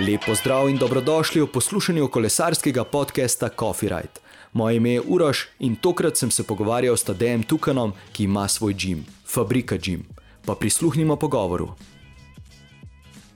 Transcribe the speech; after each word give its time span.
Lepo 0.00 0.34
zdrav 0.34 0.70
in 0.70 0.78
dobrodošli 0.78 1.42
v 1.42 1.46
poslušanju 1.52 2.08
kolesarskega 2.08 2.84
podcasta 2.84 3.48
Coffee 3.48 3.88
Ride. 3.88 4.16
Moje 4.52 4.76
ime 4.76 4.90
je 4.90 5.00
Uroš 5.00 5.48
in 5.58 5.76
tokrat 5.76 6.16
sem 6.16 6.30
se 6.30 6.42
pogovarjal 6.42 6.96
s 6.96 7.04
Tadejem 7.04 7.42
Tukanom, 7.42 7.92
ki 8.12 8.24
ima 8.24 8.48
svoj 8.48 8.72
gim, 8.72 9.04
Fabrika 9.26 9.76
Gim. 9.76 10.06
Pa 10.46 10.54
prisluhnimo 10.54 11.16
pogovoru. 11.16 11.68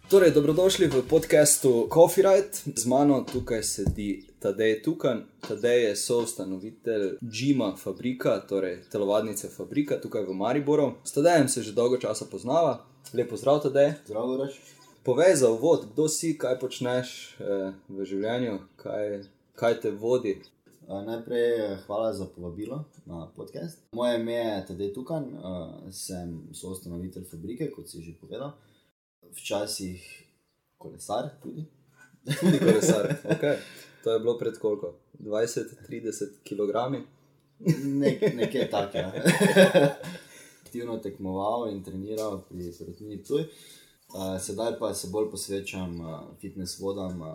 Torej, 0.08 0.30
dobrodošli 0.30 0.86
v 0.86 1.02
podkastu 1.08 1.88
Coffee 1.92 2.24
Ride. 2.24 2.76
Z 2.76 2.86
mano 2.86 3.26
tukaj 3.32 3.62
sedi 3.62 4.24
Tadej 4.38 4.82
Tukan. 4.82 5.24
Tadej 5.48 5.84
je 5.84 5.96
soustanovitelj 5.96 7.18
Gima 7.20 7.76
Fabrika, 7.76 8.40
torej 8.40 8.80
telovadnice 8.88 9.48
Fabrika 9.48 10.00
tukaj 10.00 10.24
v 10.24 10.32
Mariboru. 10.32 10.94
S 11.04 11.12
Tadejem 11.12 11.48
se 11.48 11.62
že 11.62 11.72
dolgo 11.72 11.96
časa 11.96 12.24
poznava. 12.24 12.86
Lepo 13.12 13.36
zdrav, 13.36 13.60
Tadej. 13.60 13.92
Zdravo, 14.06 14.32
Uroš. 14.34 14.83
Povej 15.04 15.36
za 15.36 15.50
uvod, 15.50 15.92
kdo 15.92 16.08
si, 16.08 16.32
kaj 16.32 16.54
počneš 16.56 17.36
eh, 17.36 17.72
v 17.92 18.04
življenju, 18.08 18.54
kaj, 18.80 19.18
kaj 19.52 19.74
te 19.82 19.90
vodi. 19.92 20.38
Najprej 20.88 21.44
eh, 21.44 21.74
hvala 21.84 22.14
za 22.16 22.24
povabilo 22.32 22.78
na 23.04 23.26
podcast. 23.36 23.82
Moje 23.92 24.14
ime 24.16 24.38
je 24.38 24.62
Tadej 24.70 24.94
Tukan, 24.96 25.26
uh, 25.28 25.74
sem 25.92 26.32
soustanovitelj 26.56 27.28
fabrike, 27.28 27.68
kot 27.76 27.92
si 27.92 28.00
že 28.00 28.16
povedal. 28.16 28.56
Včasih 29.36 30.00
kolesar 30.80 31.34
tudi. 31.44 31.66
Tudi 32.24 32.64
kolesar. 32.64 33.12
Okay. 33.36 33.60
To 34.08 34.16
je 34.16 34.24
bilo 34.24 34.38
pred 34.40 34.56
koliko? 34.56 34.94
20-30 35.20 36.40
kg. 36.48 37.04
Nek, 38.00 38.24
nekaj 38.40 38.70
takega. 38.72 39.12
Aktivno 40.64 40.96
tekmoval 40.96 41.68
in 41.76 41.84
treniral 41.84 42.40
pri 42.48 42.72
Srotini 42.72 43.20
Ptuj. 43.20 43.44
Uh, 43.44 43.83
sedaj 44.40 44.78
pa 44.78 44.94
se 44.94 45.08
bolj 45.10 45.30
posvečam 45.30 46.00
uh, 46.00 46.20
fitness 46.40 46.80
vodam, 46.80 47.20
uh, 47.20 47.28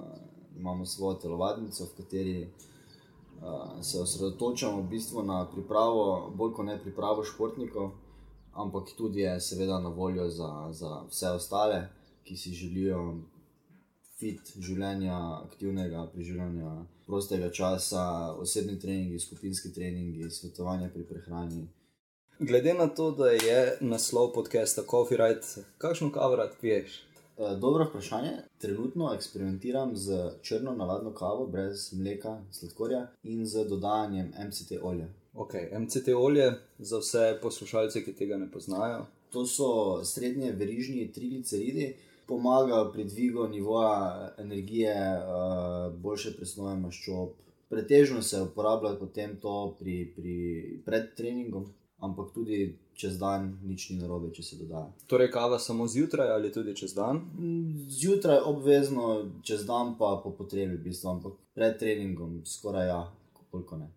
imamo 0.58 0.86
svojo 0.86 1.16
telovadnico, 1.16 1.86
v 1.86 1.98
kateri 1.98 2.44
uh, 2.44 3.84
se 3.84 4.00
osredotočamo 4.00 4.82
v 4.82 4.88
bistvu 4.90 5.24
na 5.24 5.50
pripravo, 5.52 6.32
bolj 6.36 6.54
kot 6.54 6.66
ne 6.66 6.80
pripravo 6.82 7.24
športnikov, 7.24 7.92
ampak 8.54 8.96
tudi 8.98 9.20
je 9.20 9.40
seveda 9.40 9.80
na 9.80 9.90
voljo 9.90 10.30
za, 10.30 10.70
za 10.72 11.04
vse 11.10 11.30
ostale, 11.30 11.88
ki 12.24 12.38
si 12.38 12.54
želijo 12.54 13.16
fit 14.20 14.52
življenja, 14.60 15.18
aktivnega 15.46 16.06
preživljanja 16.14 16.72
prostega 17.06 17.50
časa, 17.52 18.34
osebni 18.38 18.80
treningi, 18.80 19.20
skupinski 19.20 19.72
treningi, 19.74 20.30
svetovanje 20.30 20.90
pri 20.94 21.06
prehrani. 21.08 21.68
Glede 22.42 22.74
na 22.74 22.88
to, 22.88 23.12
da 23.12 23.30
je 23.30 23.78
naslov 23.82 24.32
podcasta 24.34 24.84
Coffee 24.90 25.18
Ride, 25.18 25.66
kakšno 25.78 26.12
kavo 26.12 26.36
rad 26.36 26.52
piješ? 26.62 27.00
E, 27.00 27.56
dobro 27.62 27.86
vprašanje. 27.86 28.30
Trenutno 28.58 29.12
eksperimentiram 29.16 29.96
z 29.96 30.32
črno, 30.42 30.72
navadno 30.72 31.14
kavo, 31.14 31.48
brez 31.48 31.94
mleka, 31.94 32.38
sladkorja 32.52 33.08
in 33.24 33.46
z 33.46 33.66
dodajanjem 33.68 34.32
MCT 34.48 34.72
olja. 34.82 35.08
Ok, 35.34 35.54
MCT 35.80 36.08
olje 36.18 36.54
za 36.78 36.98
vse 36.98 37.40
poslušalce, 37.42 38.06
ki 38.06 38.16
tega 38.16 38.38
ne 38.38 38.52
poznajo. 38.52 39.06
To 39.30 39.46
so 39.46 40.04
srednje 40.04 40.52
verižni 40.52 41.12
trigliceridi, 41.12 41.96
pomagajo 42.28 42.92
pri 42.94 43.04
dvigu 43.04 43.48
nivoja 43.48 44.34
energije, 44.38 44.96
e, 44.96 45.20
boljše 45.92 46.38
presnove 46.38 46.76
maščob. 46.76 47.36
Pretežno 47.70 48.22
se 48.22 48.42
uporablja 48.42 48.96
potem 48.96 49.36
to 49.42 49.76
pri, 49.80 50.14
pri 50.16 50.38
predtreningom 50.86 51.68
ampak 52.00 52.32
tudi 52.34 52.76
čez 53.00 53.20
dan 53.20 53.60
nič 53.64 53.90
ni 53.90 54.00
narobe, 54.00 54.32
če 54.36 54.44
se 54.44 54.58
doda. 54.60 54.84
Torej, 55.08 55.32
kava 55.32 55.60
samo 55.60 55.88
zjutraj 55.88 56.32
ali 56.36 56.52
tudi 56.52 56.76
čez 56.76 56.94
dan? 56.98 57.22
Zjutraj 57.88 58.42
obvezno, 58.46 59.30
čez 59.44 59.64
dan 59.68 59.96
pa 60.00 60.18
po 60.24 60.34
potrebi, 60.36 60.76
v 60.76 60.84
bistvu, 60.90 61.14
ampak 61.16 61.40
pred 61.56 61.80
treningom 61.80 62.42
skoraj 62.46 62.88
ja, 62.92 63.02
koliko 63.52 63.80
ne. 63.80 63.88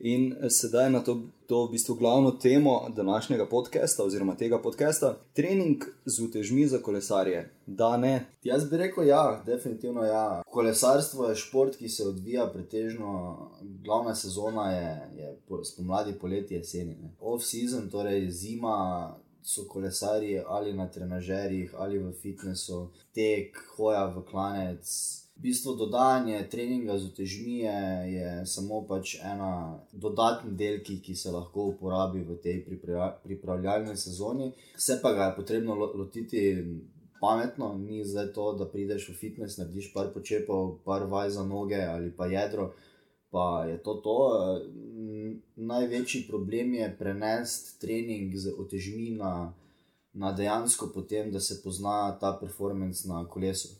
In 0.00 0.36
sedaj 0.48 0.90
na 0.90 1.00
to, 1.04 1.20
to 1.46 1.66
v 1.66 1.70
bistvu 1.70 1.94
glavno 1.94 2.30
temo 2.30 2.88
današnjega 2.96 3.48
podcasta, 3.48 4.04
oziroma 4.04 4.34
tega 4.34 4.58
podcasta, 4.62 5.18
trening 5.32 5.84
z 6.04 6.22
utežmi 6.24 6.66
za 6.66 6.78
kolesarje. 6.78 7.50
Da, 7.66 7.96
ne. 7.96 8.26
Jaz 8.44 8.70
bi 8.70 8.76
rekel, 8.76 9.06
ja, 9.06 9.42
definitivno 9.46 10.04
ja. 10.04 10.42
Kolesarstvo 10.46 11.28
je 11.28 11.36
šport, 11.36 11.76
ki 11.76 11.88
se 11.88 12.08
odvija 12.08 12.46
pretežno, 12.52 13.36
glavna 13.84 14.14
sezona 14.14 14.72
je, 14.72 15.08
je 15.16 15.36
spomladi, 15.64 16.18
poletje, 16.20 16.56
jeseni. 16.56 16.96
Off-season, 17.20 17.90
torej 17.90 18.30
zima. 18.30 19.16
So 19.42 19.62
kolesari 19.68 20.42
ali 20.46 20.72
na 20.72 20.90
trenažerjih 20.90 21.74
ali 21.78 21.98
v 21.98 22.12
fitnessu, 22.12 22.90
tek, 23.14 23.56
hoja 23.76 24.04
v 24.06 24.22
klanec, 24.30 24.84
v 25.40 25.42
bistvu 25.42 25.72
dodajanje 25.76 26.48
treninga 26.52 26.98
z 26.98 27.04
utežmi 27.04 27.58
je, 27.58 27.80
je 28.12 28.46
samo 28.46 28.82
pač 28.84 29.14
ena 29.24 29.80
dodatni 29.92 30.52
del, 30.52 30.82
ki, 30.84 30.98
ki 31.00 31.14
se 31.16 31.32
lahko 31.32 31.70
uporabi 31.72 32.20
v 32.20 32.36
tej 32.44 32.58
pripravljalni 33.24 33.96
sezoni. 33.96 34.50
Vse 34.76 34.98
pa 35.00 35.14
ga 35.16 35.30
je 35.30 35.36
potrebno 35.40 35.78
lotiti 35.80 36.44
pametno, 37.24 37.72
ni 37.78 38.04
zdaj 38.04 38.32
to, 38.36 38.52
da 38.60 38.68
prideš 38.68 39.08
v 39.08 39.16
fitness, 39.16 39.56
narediš 39.56 39.94
par 39.96 40.12
počepov, 40.12 40.84
par 40.84 41.08
vaj 41.08 41.32
za 41.32 41.48
noge 41.48 41.80
ali 41.80 42.12
pa 42.12 42.28
jedro. 42.28 42.74
Pa 43.32 43.64
je 43.64 43.80
to 43.80 43.96
to. 44.04 44.18
Največji 45.56 46.26
problem 46.28 46.74
je 46.74 46.94
prenesti 46.98 47.80
trening 47.80 48.36
z 48.36 48.52
otežmi 48.60 49.16
na, 49.16 49.54
na 50.12 50.36
dejansko 50.36 50.92
potem, 50.92 51.32
da 51.32 51.40
se 51.40 51.62
pozna 51.64 52.18
ta 52.20 52.36
performance 52.36 53.08
na 53.08 53.24
kolesu. 53.24 53.79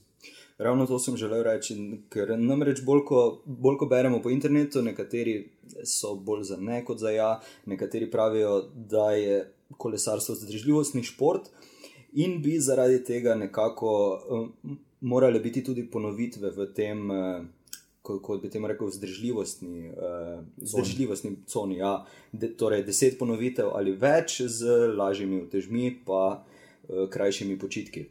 Ravno 0.61 0.85
to 0.87 0.99
sem 0.99 1.17
želel 1.17 1.41
reči, 1.47 1.75
ker 2.13 2.35
namreč 2.37 2.83
bolj 2.85 3.05
ko, 3.09 3.21
bolj 3.47 3.79
ko 3.81 3.87
beremo 3.89 4.19
po 4.21 4.29
internetu, 4.29 4.83
nekateri 4.85 5.39
so 5.89 6.13
bolj 6.21 6.43
za 6.51 6.59
ne 6.61 6.83
kot 6.85 7.01
za 7.01 7.11
ja, 7.15 7.31
nekateri 7.67 8.11
pravijo, 8.11 8.67
da 8.75 9.13
je 9.17 9.39
kolesarstvo 9.79 10.35
zdržljivostni 10.35 11.03
šport 11.03 11.49
in 12.13 12.43
bi 12.43 12.59
zaradi 12.61 13.01
tega 13.05 13.35
nekako 13.35 14.21
um, 14.29 14.77
morale 15.01 15.41
biti 15.41 15.65
tudi 15.65 15.87
ponovitve 15.91 16.51
v 16.51 16.69
tem, 16.77 17.11
uh, 17.11 17.45
kot 18.03 18.43
bi 18.43 18.51
temu 18.51 18.69
rekel, 18.69 18.91
zdržljivostni, 18.91 19.89
uh, 19.89 20.45
zdržljivostni 20.57 21.37
coni. 21.47 21.81
Ja. 21.81 22.05
De, 22.33 22.53
torej, 22.57 22.85
deset 22.85 23.19
ponovitev 23.19 23.73
ali 23.75 23.97
več 23.97 24.43
z 24.43 24.93
lažjimi 24.93 25.41
utežmi, 25.47 25.95
pa 26.05 26.25
uh, 26.37 27.07
krajšimi 27.09 27.59
počitki. 27.59 28.11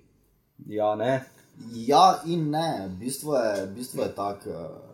Ja, 0.65 0.95
ne. 0.95 1.38
Ja, 1.67 2.21
in 2.25 2.49
ne, 2.49 2.97
bistvo 2.99 3.35
je, 3.35 3.67
bistvo 3.67 4.03
je 4.03 4.15
tako. 4.15 4.49
Eh, 4.49 4.89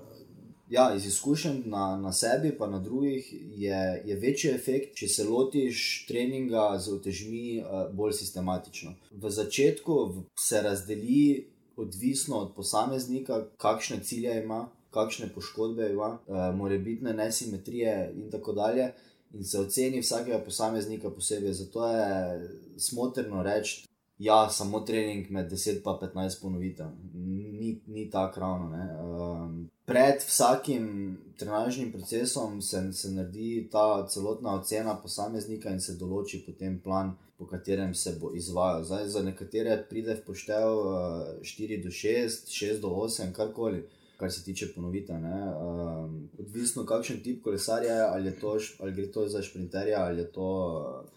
ja, 0.70 0.96
iz 0.96 1.06
izkušenj 1.06 1.62
na, 1.66 1.98
na 1.98 2.14
sebi, 2.14 2.58
pa 2.58 2.68
na 2.68 2.80
drugih, 2.80 3.34
je, 3.58 4.02
je 4.06 4.16
večji 4.16 4.52
efekt, 4.52 4.96
če 4.98 5.08
se 5.08 5.24
lotiš 5.24 6.06
treninga 6.08 6.78
z 6.80 6.94
utežmi 6.94 7.60
uh, 7.62 7.94
bolj 7.94 8.16
sistematično. 8.18 8.96
V 9.12 9.30
začetku 9.30 10.24
se 10.40 10.62
razdeli, 10.62 11.52
odvisno 11.78 12.38
od 12.38 12.56
posameznika, 12.56 13.44
kakšne 13.58 14.00
cilje 14.04 14.42
ima, 14.44 14.70
kakšne 14.90 15.30
poškodbe 15.36 15.92
ima, 15.92 16.18
uh, 16.26 16.50
morebitne 16.56 17.14
nesimetrije 17.14 18.14
in 18.16 18.32
tako 18.32 18.54
dalje. 18.54 18.94
In 19.34 19.44
se 19.44 19.60
oceni 19.60 20.00
vsakega 20.02 20.40
posameznika 20.40 21.10
posebej. 21.12 21.54
Zato 21.54 21.88
je 21.92 22.50
smotrno 22.78 23.44
reči, 23.44 23.86
Ja, 24.18 24.50
samo 24.50 24.80
trening 24.80 25.30
med 25.30 25.52
10 25.52 25.72
in 25.72 25.82
15 25.84 26.42
ponovitev, 26.42 26.88
ni, 27.14 27.82
ni 27.88 28.10
tako 28.10 28.40
ravno. 28.40 28.68
Um, 29.04 29.70
pred 29.86 30.22
vsakim 30.28 31.18
trenažnim 31.38 31.92
procesom 31.92 32.62
se, 32.62 32.94
se 32.94 33.12
naredi 33.12 33.68
ta 33.72 34.08
celotna 34.08 34.56
ocena 34.56 34.96
posameznika 35.02 35.70
in 35.70 35.82
se 35.82 35.98
določi 36.00 36.46
potem 36.46 36.80
plan, 36.80 37.12
po 37.38 37.46
katerem 37.46 37.92
se 37.94 38.16
bo 38.22 38.32
izvajal. 38.32 38.84
Zdaj, 38.84 39.08
za 39.18 39.24
nekatere 39.24 39.76
pride 39.90 40.16
v 40.16 40.24
poštev 40.30 40.80
uh, 40.80 40.96
4 41.44 41.82
do 41.84 41.92
6, 41.92 42.48
6 42.48 42.80
do 42.82 42.94
8, 42.96 43.36
karkoli. 43.36 43.84
Kar 44.16 44.32
se 44.32 44.46
tiče 44.46 44.70
ponovitev, 44.72 45.20
um, 45.20 46.30
odvisno 46.40 46.86
kakšen 46.88 47.20
tip 47.20 47.44
kolesarja 47.44 47.96
je, 47.98 48.06
ali, 48.08 48.32
ali 48.80 48.94
gre 48.96 49.10
to 49.12 49.28
za 49.28 49.42
šprinterja 49.44 50.06
ali 50.06 50.22
je 50.22 50.32
to 50.32 50.48
uh, 50.72 51.10
je 51.10 51.15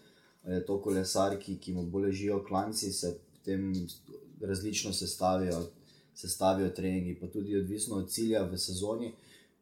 to 0.67 0.81
kolesar, 0.81 1.37
ki, 1.39 1.57
ki 1.57 1.73
mu 1.73 1.83
bolj 1.83 2.09
ležijo 2.09 2.43
klanci, 2.47 2.91
se 2.93 3.17
potem 3.33 3.73
različno 4.41 4.93
sestavijo, 4.93 5.63
sestavijo 6.15 6.69
treningi, 6.69 7.15
pa 7.19 7.27
tudi 7.27 7.57
odvisno 7.57 7.95
od 7.95 8.09
cilja 8.09 8.43
v 8.43 8.57
sezoni. 8.57 9.11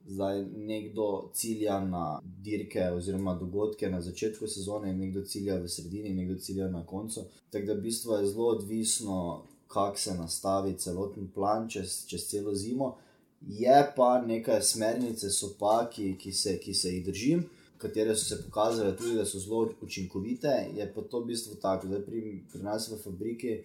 Zdaj 0.07 0.45
nekdo 0.55 1.29
cilja 1.33 1.79
na 1.85 2.21
dirke 2.23 2.91
oziroma 2.91 3.33
dogodke 3.35 3.89
na 3.89 4.01
začetku 4.01 4.47
sezone, 4.47 4.93
nekdo 4.93 5.25
cilja 5.25 5.57
v 5.59 5.67
sredini, 5.67 6.13
nekdo 6.13 6.37
cilja 6.39 6.69
na 6.69 6.85
koncu. 6.85 7.25
Tako 7.51 7.65
da 7.65 7.73
v 7.73 7.81
bistvu 7.81 8.13
je 8.13 8.27
zelo 8.27 8.47
odvisno, 8.47 9.43
kako 9.67 9.97
se 9.97 10.15
nastavi 10.15 10.77
celoten 10.77 11.27
plan 11.35 11.69
čez, 11.69 12.05
čez 12.07 12.27
celo 12.29 12.55
zimo. 12.55 12.95
Je 13.41 13.91
pa 13.95 14.21
nekaj 14.21 14.61
smernice, 14.61 15.29
so 15.29 15.51
pa, 15.59 15.89
ki, 15.91 16.15
ki, 16.19 16.31
se, 16.31 16.57
ki 16.59 16.73
se 16.73 16.95
jih 16.95 17.05
držim 17.05 17.43
katere 17.77 18.15
so 18.15 18.25
se 18.25 18.43
pokazale 18.43 18.95
tudi, 18.97 19.15
da 19.15 19.25
so 19.25 19.39
zelo 19.39 19.69
učinkovite, 19.81 20.53
je 20.75 20.93
pa 20.95 21.01
to 21.01 21.19
v 21.19 21.33
bistvu 21.33 21.55
tako, 21.61 21.87
da 21.87 22.01
pri, 22.01 22.43
pri 22.51 22.63
nas 22.63 22.89
v 22.91 22.97
fabriki 23.03 23.61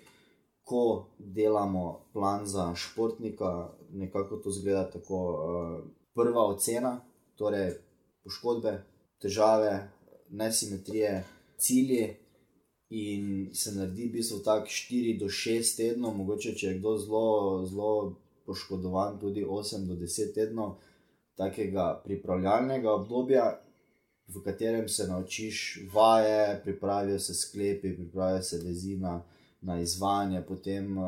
ko 0.65 1.09
delamo 1.19 2.05
plan 2.13 2.47
za 2.47 2.75
športnika, 2.75 3.73
nekako 3.93 4.37
to 4.37 4.51
zgleda 4.51 4.91
tako. 4.91 5.19
Uh, 5.33 6.03
prva 6.15 6.47
ocena, 6.47 7.01
torej 7.37 7.75
poškodbe, 8.25 8.83
težave, 9.21 9.89
nesimetrije, 10.31 11.25
cilji. 11.59 12.17
In 12.93 13.55
se 13.57 13.73
naredi 13.73 14.11
v 14.11 14.19
bistvu 14.19 14.43
tako 14.45 14.69
4 14.69 15.19
do 15.21 15.31
6 15.33 15.77
tednov, 15.79 16.13
mogoče 16.17 16.53
če 16.53 16.67
je 16.67 16.79
kdo 16.79 16.91
zelo, 17.01 17.29
zelo 17.65 17.93
poškodovan, 18.45 19.17
tudi 19.21 19.47
8 19.49 19.87
do 19.89 19.97
10 19.97 20.35
tednov 20.35 20.75
takega 21.41 22.03
pripravljalnega 22.05 22.93
obdobja, 22.93 23.47
v 24.29 24.43
katerem 24.45 24.89
se 24.89 25.07
naučiš 25.09 25.81
vaje, 25.93 26.61
pripravijo 26.65 27.19
se 27.19 27.35
sklepi, 27.35 27.97
pripravijo 27.97 28.43
se 28.43 28.59
vezina 28.65 29.23
na 29.61 29.81
izvajanje, 29.81 30.43
potem 30.49 30.99
uh, 30.99 31.05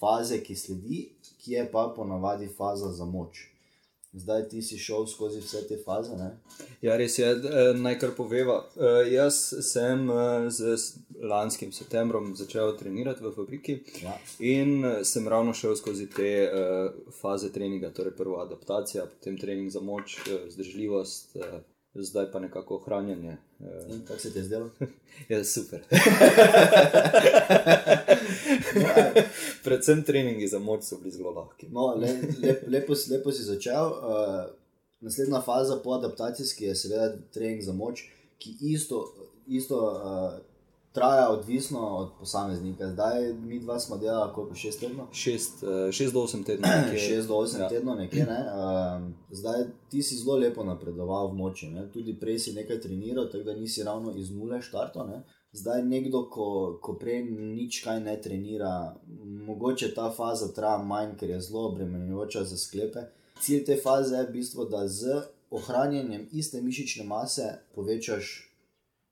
faze, 0.00 0.42
ki 0.42 0.56
sledi, 0.56 1.14
ki 1.38 1.52
je 1.52 1.70
pa 1.72 1.92
ponavadi 1.96 2.48
faza 2.48 2.92
za 2.92 3.04
moč. 3.04 3.48
Zdaj 4.12 4.48
ti 4.48 4.62
si 4.62 4.76
šel 4.78 5.06
skozi 5.06 5.40
vse 5.40 5.62
te 5.68 5.78
faze. 5.84 6.16
Ne? 6.16 6.36
Ja, 6.84 6.98
res 7.00 7.14
je, 7.18 7.30
naj 7.80 7.96
kar 7.98 8.10
poveva. 8.16 8.58
Jaz 9.08 9.38
sem 9.64 10.04
z 10.52 10.74
lanskim 11.22 11.72
septembrom 11.72 12.34
začel 12.36 12.74
trenirati 12.76 13.24
v 13.24 13.32
fabriki 13.32 13.78
Ja. 14.02 14.12
in 14.38 14.84
sem 15.04 15.28
ravno 15.28 15.54
šel 15.56 15.76
skozi 15.80 16.10
te 16.12 16.32
faze 17.22 17.48
treninga, 17.52 17.88
torej 17.90 18.12
prvo 18.16 18.36
adaptacija, 18.44 19.06
potem 19.06 19.38
trening 19.40 19.70
za 19.72 19.80
moč, 19.80 20.18
zdržljivost, 20.48 21.36
zdaj 21.94 22.32
pa 22.32 22.38
nekako 22.40 22.74
ohranjanje. 22.74 23.36
In 23.88 24.04
kako 24.06 24.20
se 24.20 24.32
ti 24.32 24.38
je 24.38 24.44
zdelo? 24.44 24.70
Je 25.28 25.44
super. 25.44 25.80
Predvsem 29.64 30.02
treningi 30.02 30.48
za 30.48 30.58
moč 30.58 30.84
so 30.84 30.96
bili 30.98 31.10
zelo 31.10 31.30
lahki. 31.30 31.66
No, 31.70 31.94
le, 31.94 32.18
lep, 32.42 32.62
lepo, 32.68 32.94
lepo 33.10 33.32
si 33.32 33.42
začel. 33.42 33.84
Uh, 33.84 33.92
naslednja 35.00 35.40
faza 35.40 35.76
po 35.84 35.92
adaptacijski 35.92 36.64
je 36.64 36.74
seveda 36.74 37.16
trening 37.32 37.62
za 37.62 37.72
moč, 37.72 38.08
ki 38.38 38.56
isto, 38.60 39.14
isto 39.46 39.76
uh, 39.76 40.32
traja 40.92 41.30
odvisno 41.30 41.80
od 41.80 42.10
posameznika. 42.18 42.88
Zdaj 42.88 43.32
mi 43.32 43.60
dva 43.60 43.80
smo 43.80 43.96
delali 43.96 44.32
koliko 44.34 44.54
šest 44.54 44.80
tednov. 44.80 45.06
6 45.12 46.12
do 46.12 46.20
8 46.20 46.44
tednov. 46.44 46.70
nekje. 46.84 46.98
6 47.18 47.26
do 47.26 47.34
8 47.34 47.60
Ja. 47.60 47.68
tednov, 47.68 47.96
nekje. 47.96 48.26
Ne? 48.26 48.46
Um, 48.96 49.14
zdaj 49.30 49.64
ti 49.88 50.02
si 50.02 50.16
zelo 50.16 50.36
lepo 50.36 50.64
napredoval 50.64 51.28
v 51.28 51.34
moči, 51.34 51.66
ne? 51.66 51.88
tudi 51.92 52.14
prej 52.20 52.38
si 52.38 52.52
nekaj 52.52 52.80
treniral, 52.80 53.30
tako 53.30 53.44
da 53.44 53.54
nisi 53.54 53.82
ravno 53.82 54.12
iz 54.16 54.30
nule 54.30 54.62
štartov. 54.62 55.08
Ne? 55.08 55.22
Zdaj, 55.52 55.82
nekdo, 55.84 56.28
ko, 56.30 56.78
ko 56.82 56.94
prej 56.94 57.24
nič 57.30 57.82
kaj 57.84 58.00
ne 58.00 58.20
trenira, 58.20 58.96
mogoče 59.46 59.94
ta 59.94 60.10
faza 60.10 60.48
traja 60.52 60.78
manj, 60.78 61.16
ker 61.16 61.30
je 61.30 61.40
zelo 61.40 61.66
obremenjujoča 61.68 62.44
za 62.44 62.56
sklepe. 62.56 63.00
Cilj 63.40 63.64
te 63.64 63.76
faze 63.76 64.16
je 64.16 64.26
v 64.26 64.32
bistvu, 64.32 64.64
da 64.64 64.88
z 64.88 65.22
ohranjanjem 65.50 66.28
iste 66.32 66.60
mišične 66.62 67.04
mase 67.04 67.58
povečaš 67.74 68.48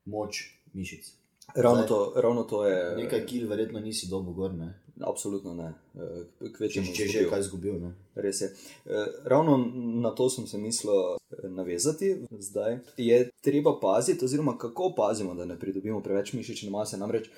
moč 0.05 0.45
mišic. 0.73 1.20
Ravno 1.55 1.83
to, 1.83 2.13
ravno 2.17 2.43
to 2.43 2.67
je. 2.67 2.97
Nekaj 2.97 3.27
kil, 3.27 3.49
verjetno 3.49 3.81
nisi 3.81 4.09
dobo 4.11 4.33
gor, 4.33 4.55
ne? 4.55 4.75
Absolutno 5.01 5.55
ne. 5.55 5.71
Če, 5.95 6.51
Kvečemu 6.57 6.93
če 6.95 7.07
že 7.09 7.23
kaj 7.31 7.41
izgubil. 7.45 7.79
Ne? 7.81 7.93
Res 8.21 8.43
je. 8.45 8.51
Eh, 8.85 9.15
Ravno 9.25 9.57
na 10.03 10.13
to 10.17 10.29
sem 10.31 10.47
se 10.47 10.59
mislil 10.59 10.93
eh, 10.93 11.49
navezati 11.49 12.11
zdaj. 12.39 12.79
Je 12.97 13.21
treba 13.41 13.79
paziti, 13.81 14.25
oziroma 14.25 14.59
kako 14.59 14.93
pazimo, 14.97 15.35
da 15.35 15.45
ne 15.49 15.57
pridobimo 15.59 16.03
preveč 16.05 16.35
mišične 16.37 16.71
mase. 16.71 17.01
Namreč 17.01 17.31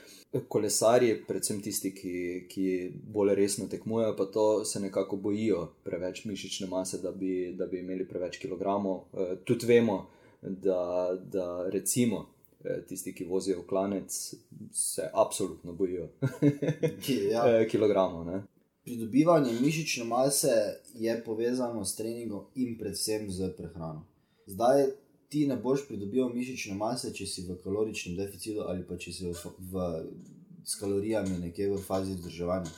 kolesarji, 0.49 1.20
predvsem 1.29 1.61
tisti, 1.62 1.93
ki, 1.94 2.17
ki 2.50 2.67
bolj 3.15 3.35
resno 3.38 3.69
tekmujejo, 3.70 4.17
pa 4.19 4.26
to 4.26 4.65
se 4.65 4.81
nekako 4.81 5.17
bojijo 5.17 5.69
preveč 5.85 6.25
mišične 6.25 6.67
mase, 6.73 6.99
da 7.03 7.12
bi, 7.12 7.53
da 7.58 7.67
bi 7.67 7.82
imeli 7.85 8.08
preveč 8.08 8.41
kilogramov. 8.43 9.05
Tudi 9.44 9.70
vemo, 9.70 10.06
da, 10.43 11.12
da 11.32 11.69
recimo. 11.70 12.26
Eh, 12.64 12.82
Tisti, 12.88 13.14
ki 13.14 13.25
vozijo 13.25 13.61
v 13.62 13.67
klanec, 13.67 14.35
se 14.73 15.11
absolutno 15.12 15.73
bojijo 15.73 16.09
Ja. 17.31 17.44
eh, 17.49 17.69
kilogramov. 17.69 18.26
Ne? 18.26 18.43
Pridobivanje 18.85 19.53
mišične 19.61 20.05
mase 20.05 20.55
je 20.94 21.25
povezano 21.25 21.85
s 21.85 21.97
treningom 21.97 22.44
in 22.55 22.79
predvsem 22.79 23.31
z 23.31 23.53
prehrano. 23.56 24.06
Zdaj 24.47 24.87
ti 25.29 25.47
ne 25.47 25.56
boš 25.56 25.87
pridobival 25.88 26.32
mišične 26.35 26.75
mase, 26.75 27.12
če 27.14 27.26
si 27.26 27.47
v 27.47 27.56
kaloričnem 27.64 28.17
deficitu 28.17 28.67
ali 28.67 28.82
pa 28.85 28.99
če 29.00 29.12
si 29.12 29.31
v, 29.31 29.53
v, 29.73 29.85
s 30.65 30.76
kalorijami 30.81 31.38
nekje 31.47 31.70
v 31.70 31.79
fazi 31.81 32.19
vzdrževanja. 32.19 32.73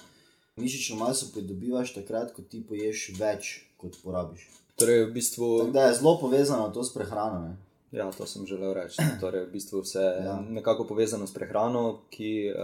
Mišično 0.57 0.97
maso 0.97 1.33
pridobivaš 1.35 1.97
takrat, 1.97 2.31
ko 2.31 2.43
ti 2.43 2.61
poješ 2.63 3.09
več, 3.19 3.57
kot 3.81 3.97
porabiš. 4.05 4.45
Torej, 4.79 5.09
v 5.09 5.13
bistvu. 5.17 5.49
Tako 5.59 5.75
da 5.75 5.89
je 5.89 5.97
zelo 5.99 6.13
povezano 6.21 6.69
to 6.71 6.85
s 6.85 6.95
prehrano. 6.95 7.41
Ne? 7.49 7.57
Ja, 7.94 8.11
to 8.11 8.26
sem 8.26 8.46
želel 8.46 8.75
reči. 8.75 8.96
Torej, 9.20 9.46
v 9.46 9.52
bistvu 9.52 9.81
vse 9.81 10.00
je 10.00 10.25
Ja. 10.25 10.41
nekako 10.41 10.87
povezano 10.87 11.26
s 11.26 11.35
prehrano, 11.35 12.00
ki 12.11 12.46
eh, 12.49 12.55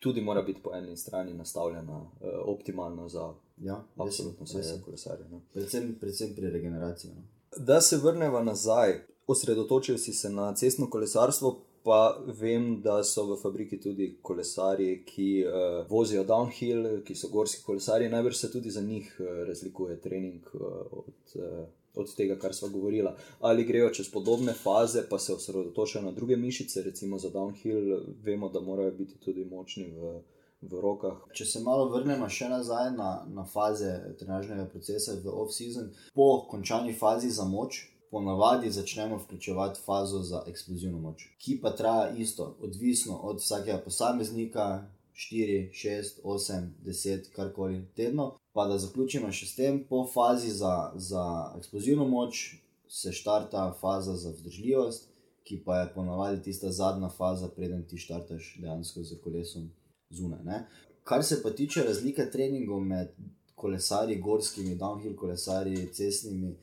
tudi 0.00 0.20
mora 0.20 0.42
biti 0.42 0.62
po 0.62 0.74
eni 0.74 0.96
strani 0.96 1.34
nastavljena 1.34 2.00
eh, 2.20 2.26
optimalno 2.44 3.08
za 3.08 3.34
Ja, 3.62 3.84
absolutno 3.96 4.44
vse 4.44 4.82
kolesarje. 4.84 5.26
No. 5.30 5.40
Predvsem, 5.52 5.96
predvsem 6.00 6.34
pri 6.34 6.50
regeneraciji. 6.50 7.10
No. 7.10 7.22
Da 7.56 7.80
se 7.80 7.96
vrnemo 7.96 8.42
nazaj, 8.42 9.00
osredotočil 9.26 9.98
si 9.98 10.12
se 10.12 10.30
na 10.30 10.54
cestno 10.54 10.90
kolesarstvo, 10.90 11.58
pa 11.84 12.18
vem, 12.40 12.80
da 12.82 13.04
so 13.04 13.24
v 13.26 13.36
fabriki 13.42 13.80
tudi 13.80 14.18
kolesarji, 14.22 15.04
ki 15.04 15.44
uh, 15.46 15.90
vozijo 15.90 16.24
downhill, 16.24 17.02
ki 17.04 17.14
so 17.14 17.28
gorski 17.32 17.62
kolesarji. 17.66 18.08
Najbrž 18.08 18.36
se 18.36 18.50
tudi 18.52 18.70
za 18.70 18.80
njih 18.80 19.16
uh, 19.20 19.26
razlikuje 19.48 20.00
trening 20.00 20.42
uh, 20.54 20.60
od, 20.90 21.34
uh, 21.34 21.66
od 21.94 22.14
tega, 22.14 22.38
kar 22.38 22.54
smo 22.54 22.68
govorili. 22.68 23.10
Ali 23.40 23.64
grejo 23.64 23.90
čez 23.90 24.10
podobne 24.10 24.52
faze, 24.52 25.02
pa 25.10 25.18
se 25.18 25.34
osredotočajo 25.34 26.04
na 26.04 26.12
druge 26.12 26.36
mišice, 26.36 26.82
recimo 26.82 27.18
za 27.18 27.30
downhill, 27.30 28.00
vemo, 28.22 28.48
da 28.48 28.60
morajo 28.60 28.90
biti 28.90 29.18
tudi 29.18 29.44
močni 29.44 29.90
v, 29.92 30.20
v 30.62 30.80
rokah. 30.80 31.20
Če 31.32 31.44
se 31.44 31.60
malo 31.60 31.88
vrnemo 31.88 32.28
še 32.28 32.48
nazaj 32.48 32.90
na, 32.96 33.12
na 33.34 33.44
faze 33.44 33.92
trenažnega 34.18 34.66
procesa 34.72 35.14
v 35.24 35.32
off-season, 35.32 35.92
po 36.14 36.46
končani 36.50 36.92
fazi 36.92 37.30
za 37.30 37.44
moč, 37.44 37.86
ponavadi 38.10 38.70
začnemo 38.70 39.16
vključevati 39.16 39.80
fazo 39.84 40.22
za 40.22 40.42
eksplozivno 40.46 40.98
moč, 40.98 41.26
ki 41.38 41.58
pa 41.62 41.74
traja 41.76 42.14
isto, 42.16 42.56
odvisno 42.60 43.16
od 43.16 43.42
vsakega 43.42 43.82
posameznika, 43.84 44.86
4, 45.18 45.70
6, 45.74 46.22
8, 46.24 46.68
10, 46.86 47.30
karkoli 47.34 47.82
tedno. 47.96 48.36
Pa 48.58 48.64
da 48.66 48.74
zaključimo 48.78 49.28
še 49.30 49.46
s 49.46 49.54
tem, 49.54 49.76
po 49.86 50.00
fazi 50.10 50.48
za, 50.50 50.90
za 50.98 51.24
eksplozivno 51.60 52.08
moč 52.10 52.56
se 52.90 53.12
štarta 53.14 53.68
faza 53.78 54.16
za 54.18 54.32
vzdržljivost, 54.34 55.06
ki 55.46 55.60
pa 55.62 55.76
je 55.76 55.92
ponavadi 55.94 56.42
tista 56.42 56.72
zadnja 56.74 57.06
faza, 57.14 57.52
preden 57.54 57.84
ti 57.86 58.00
štartaš 58.02 58.48
dejansko 58.58 59.04
z 59.06 59.20
kolesom 59.22 59.70
zunaj. 60.10 60.42
Ne? 60.42 60.58
Kar 61.06 61.22
se 61.24 61.38
pa 61.44 61.54
tiče 61.54 61.86
razlike 61.86 62.26
treningov 62.34 62.82
med 62.82 63.14
kolesarji, 63.54 64.18
gorskimi, 64.26 64.74
downhill 64.74 65.14
kolesarji, 65.14 65.86
cestnimi, 65.94 66.56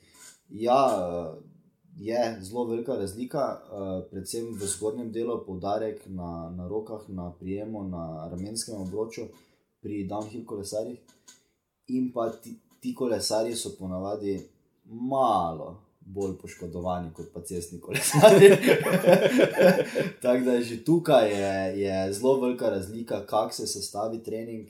ja, 0.52 0.84
je 1.96 2.22
zelo 2.42 2.68
velika 2.75 3.00
razlika, 3.00 3.50
predvsem 4.12 4.52
v 4.52 4.74
zgornjem 4.75 5.16
delu, 5.16 5.40
poudarek 5.48 6.04
na, 6.12 6.52
na 6.60 6.68
rokah, 6.68 7.08
na 7.08 7.32
prijemu, 7.40 7.88
na 7.88 8.28
ramenskem 8.36 8.84
obroču 8.84 9.32
pri 9.80 10.04
downhill 10.12 10.44
kolesarjih. 10.44 11.14
In 11.88 12.12
pa 12.13 12.30
ti, 12.32 12.56
ti 12.80 12.96
kolesarji 12.96 13.56
so 13.56 13.75
ponavadi 13.80 14.39
malo 14.86 15.86
bolj 16.06 16.36
poškodovani 16.42 17.10
kot 17.13 17.32
pa 17.34 17.42
cestni 17.42 17.80
kolesarji. 17.82 18.50
Tako 20.22 20.46
da 20.46 20.62
že 20.62 20.84
tukaj 20.86 21.32
je, 21.32 21.82
je 21.82 22.13
zelo 22.13 22.39
velika 22.42 22.70
razlika, 22.70 23.25
kako 23.25 23.54
se 23.54 23.68
sestavi 23.68 24.24
trening. 24.24 24.70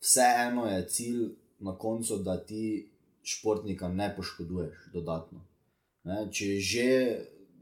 Vseeno 0.00 0.66
je 0.66 0.88
cilj 0.88 1.28
na 1.58 1.78
koncu, 1.78 2.16
da 2.16 2.36
ti 2.44 2.88
športnika 3.22 3.88
ne 3.88 4.14
poškoduješ 4.16 4.88
dodatno. 4.92 5.40
Ne? 6.04 6.26
Če 6.32 6.46
že 6.58 6.88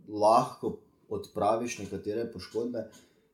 lahko 0.09 0.79
odpraviš 1.09 1.79
nekatere 1.79 2.31
poškodbe, 2.33 2.89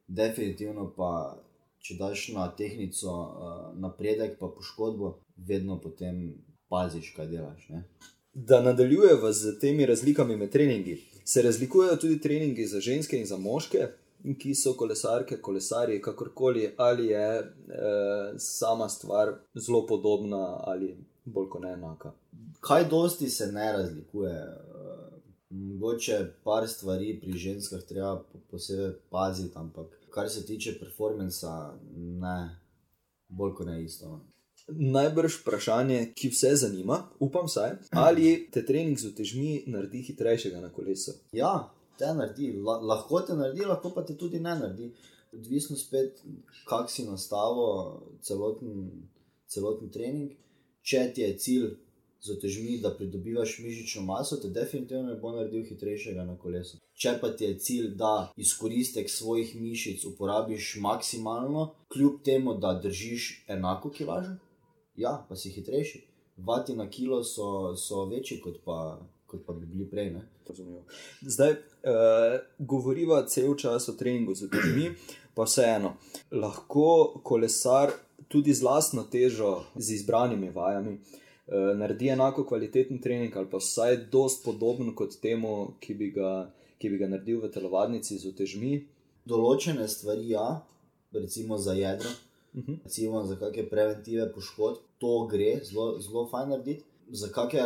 definitivno 0.09 0.93
pa. 0.97 1.43
Če 1.87 1.95
daš 1.95 2.23
na 2.35 2.49
tehnico 2.51 3.13
uh, 3.15 3.59
napredek, 3.79 4.41
pa 4.41 4.49
poškodbo, 4.51 5.13
vedno 5.37 5.81
potem 5.81 6.35
paziš, 6.69 7.13
kaj 7.17 7.27
delaš. 7.27 7.69
Ne? 7.69 7.85
Da 8.35 8.61
nadaljujemo 8.63 9.33
z 9.33 9.59
temi 9.61 9.87
razlikami 9.87 10.37
med 10.37 10.51
treningi. 10.53 11.03
Se 11.25 11.43
razlikujejo 11.43 11.97
tudi 11.97 12.21
treningi 12.21 12.67
za 12.67 12.81
ženske 12.81 13.19
in 13.19 13.27
za 13.27 13.37
moške, 13.37 13.89
ki 14.39 14.55
so 14.55 14.73
kolesarke, 14.73 15.37
kolesarji, 15.37 16.01
kakorkoli, 16.03 16.75
ali 16.77 17.07
je 17.07 17.27
e, 17.39 17.45
sama 18.39 18.89
stvar 18.89 19.35
zelo 19.55 19.87
podobna 19.87 20.61
ali 20.61 20.97
bolj 21.25 21.49
kot 21.49 21.65
enaka. 21.65 22.13
Kaj 22.61 22.89
dosti 22.89 23.31
se 23.31 23.53
ne 23.53 23.73
razlikuje. 23.73 24.47
Mogoče 25.51 26.33
par 26.45 26.69
stvari 26.69 27.21
pri 27.21 27.33
ženskah 27.33 27.83
treba 27.83 28.17
po- 28.33 28.39
posebej 28.51 28.93
paziti, 29.11 29.53
ampak 29.55 29.87
kar 30.11 30.31
se 30.31 30.47
tiče 30.47 30.79
performansa, 30.81 31.75
ne. 31.97 32.59
bolj 33.29 33.55
kot 33.55 33.67
ne 33.67 33.85
isto. 33.85 34.21
Najbrž 34.69 35.41
vprašanje, 35.41 36.13
ki 36.19 36.29
vse 36.33 36.57
zanima, 36.57 36.99
upam 37.23 37.49
saj, 37.49 37.77
ali 37.91 38.49
te 38.51 38.65
trening 38.67 38.99
z 38.99 39.13
utežmi 39.13 39.51
naredi 39.71 40.03
hitrejšega 40.09 40.61
na 40.61 40.73
kolesu. 40.75 41.15
Ja, 41.33 41.71
te 41.99 42.11
naredi, 42.15 42.51
La, 42.67 42.81
lahko 42.83 43.21
te 43.23 43.37
naredi, 43.39 43.65
lahko 43.65 43.93
pa 43.95 44.03
te 44.05 44.17
tudi 44.19 44.41
ne 44.41 44.57
naredi. 44.59 44.91
Odvisno 45.37 45.77
spet, 45.77 46.23
kak 46.67 46.91
si 46.91 47.07
nastavo 47.07 47.69
celoten, 48.23 48.91
celoten 49.47 49.93
trening. 49.95 50.33
Če 50.87 51.03
ti 51.15 51.23
je 51.23 51.37
cilj 51.39 51.69
z 52.27 52.35
otežmi, 52.35 52.79
da 52.83 52.91
pridobivaš 52.95 53.59
mišično 53.63 54.03
maso, 54.03 54.37
te 54.43 54.49
definitivno 54.51 55.13
ne 55.13 55.15
bo 55.21 55.33
naredil 55.35 55.63
hitrejšega 55.69 56.25
na 56.25 56.37
kolesu. 56.39 56.81
Če 56.97 57.19
pa 57.21 57.31
ti 57.37 57.45
je 57.45 57.59
cilj, 57.59 57.89
da 58.01 58.33
izkoristek 58.41 59.11
svojih 59.11 59.55
mišic 59.61 60.05
uporabiš 60.11 60.77
maksimalno, 60.83 61.69
kljub 61.93 62.23
temu, 62.25 62.57
da 62.59 62.75
držiš 62.83 63.45
enako 63.53 63.91
kilažo, 63.91 64.37
ja, 64.97 65.27
pa 65.29 65.37
si 65.37 65.51
hitrejši. 65.51 66.03
Vati 66.37 66.77
na 66.77 66.91
kilo 66.91 67.25
so, 67.25 67.77
so 67.77 68.05
večji, 68.05 68.41
kot 68.41 68.61
pa, 68.65 68.99
kot 69.27 69.47
pa 69.47 69.53
bi 69.53 69.67
bili 69.67 69.87
prej. 69.91 70.11
Ne? 70.11 70.23
Zdaj, 71.23 71.53
uh, 71.53 72.39
govoriva 72.59 73.23
cel 73.27 73.55
čas 73.57 73.89
o 73.89 73.97
treningu 73.97 74.35
z 74.35 74.51
otežmi, 74.51 74.91
pa 75.35 75.47
vseeno, 75.49 75.97
lahko 76.33 77.21
kolesar 77.25 77.93
tudi 78.29 78.55
z 78.55 78.63
lastno 78.63 79.07
težo, 79.13 79.63
z 79.77 80.01
izbranimi 80.01 80.51
vajami. 80.51 80.99
Uh, 81.47 81.73
naredi 81.79 82.11
enako 82.13 82.45
kvaliteten 82.45 83.01
trening, 83.01 83.37
ali 83.37 83.49
pa 83.51 83.61
vsaj 83.63 83.97
dost 84.13 84.45
podoben 84.45 84.93
kot 84.95 85.17
temu, 85.23 85.77
ki 85.81 85.95
bi 85.95 86.11
ga, 86.13 86.51
ki 86.79 86.91
bi 86.91 87.01
ga 87.01 87.09
naredil 87.09 87.41
v 87.45 87.53
telovadnici 87.55 88.19
z 88.19 88.29
otežmi. 88.35 88.81
Določene 89.27 89.89
stvari, 89.89 90.31
ja, 90.35 90.61
recimo 91.15 91.57
za 91.59 91.73
jedro, 91.73 92.11
uh 92.11 92.27
Mhm. 92.57 92.73
-huh. 92.73 92.79
recimo 92.85 93.25
za 93.25 93.37
kakšne 93.37 93.69
preventive 93.69 94.33
poškodb, 94.33 94.79
to 94.99 95.27
gre 95.31 95.61
zelo, 95.65 96.01
zelo 96.01 96.27
fajn 96.31 96.49
narediti. 96.55 96.85
Za 97.11 97.29
kakšne 97.35 97.63